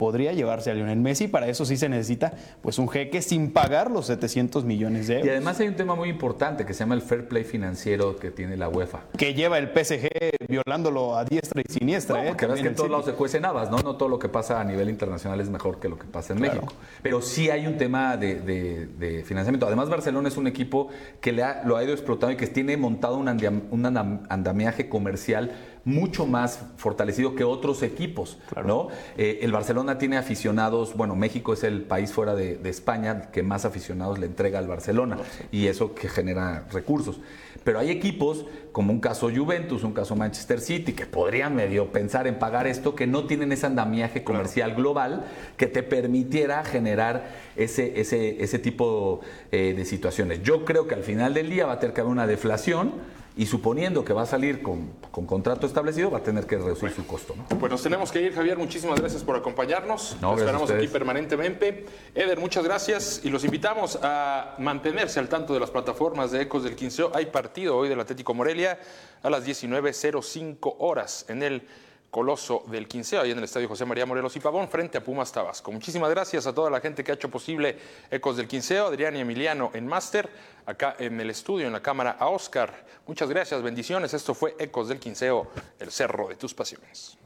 [0.00, 1.28] podría llevarse a Lionel Messi.
[1.28, 2.32] Para eso sí se necesita
[2.62, 5.26] pues un jeque sin pagar los 700 millones de euros.
[5.26, 8.30] Y además hay un tema muy importante que se llama el fair play financiero que
[8.30, 9.00] tiene la UEFA.
[9.18, 10.08] Que lleva el PSG
[10.48, 12.22] violándolo a diestra y siniestra.
[12.22, 12.34] No, ¿eh?
[12.34, 13.76] que en todos lados se cuecen habas, ¿no?
[13.82, 16.40] No todo lo que pasa a nivel internacional es mejor que lo que pasa en
[16.40, 16.72] México.
[17.02, 19.66] Pero sí hay un tema de, financiamiento.
[19.66, 20.88] Además, Barcelona es un equipo
[21.20, 25.52] que le lo ha ido explotando y que tiene montado un, andamiaje comercial
[25.84, 28.88] mucho más fortalecido que otros equipos, ¿no?
[29.16, 33.64] Eh, el Barcelona tiene aficionados, bueno, México es el país fuera de, España que más
[33.64, 35.18] aficionados le entrega al Barcelona
[35.50, 37.20] y eso que genera recursos.
[37.64, 42.26] Pero hay equipos como un caso Juventus, un caso Manchester City, que podrían medio pensar
[42.26, 45.24] en pagar esto, que no tienen ese andamiaje comercial global
[45.56, 49.20] que te permitiera generar ese, ese, ese tipo
[49.50, 50.42] eh, de situaciones.
[50.42, 52.92] Yo creo que al final del día va a tener que haber una deflación
[53.40, 57.06] y suponiendo que va a salir con, contrato establecido, va a tener que reducir su
[57.06, 57.34] costo.
[57.58, 58.58] Pues nos tenemos que ir, Javier.
[58.58, 60.18] Muchísimas gracias por acompañarnos.
[60.20, 61.86] nos esperamos aquí permanentemente.
[62.14, 66.64] Eder, muchas gracias y los invitamos a mantenerse al tanto de las plataformas de Ecos
[66.64, 67.12] del Quinceo.
[67.14, 68.78] Hay partido hoy del Atlético Morelia
[69.22, 71.62] a las 19.05 horas en el
[72.10, 75.30] Coloso del 15, ahí en el Estadio José María Morelos y Pavón, frente a Pumas
[75.30, 75.70] Tabasco.
[75.70, 77.78] Muchísimas gracias a toda la gente que ha hecho posible
[78.10, 80.28] Ecos del Quinceo, Adrián y Emiliano en Máster,
[80.66, 82.84] acá en el estudio, en la cámara, a Oscar.
[83.06, 84.12] Muchas gracias, bendiciones.
[84.12, 87.16] Esto fue Ecos del Quinceo, el cerro de tus pasiones.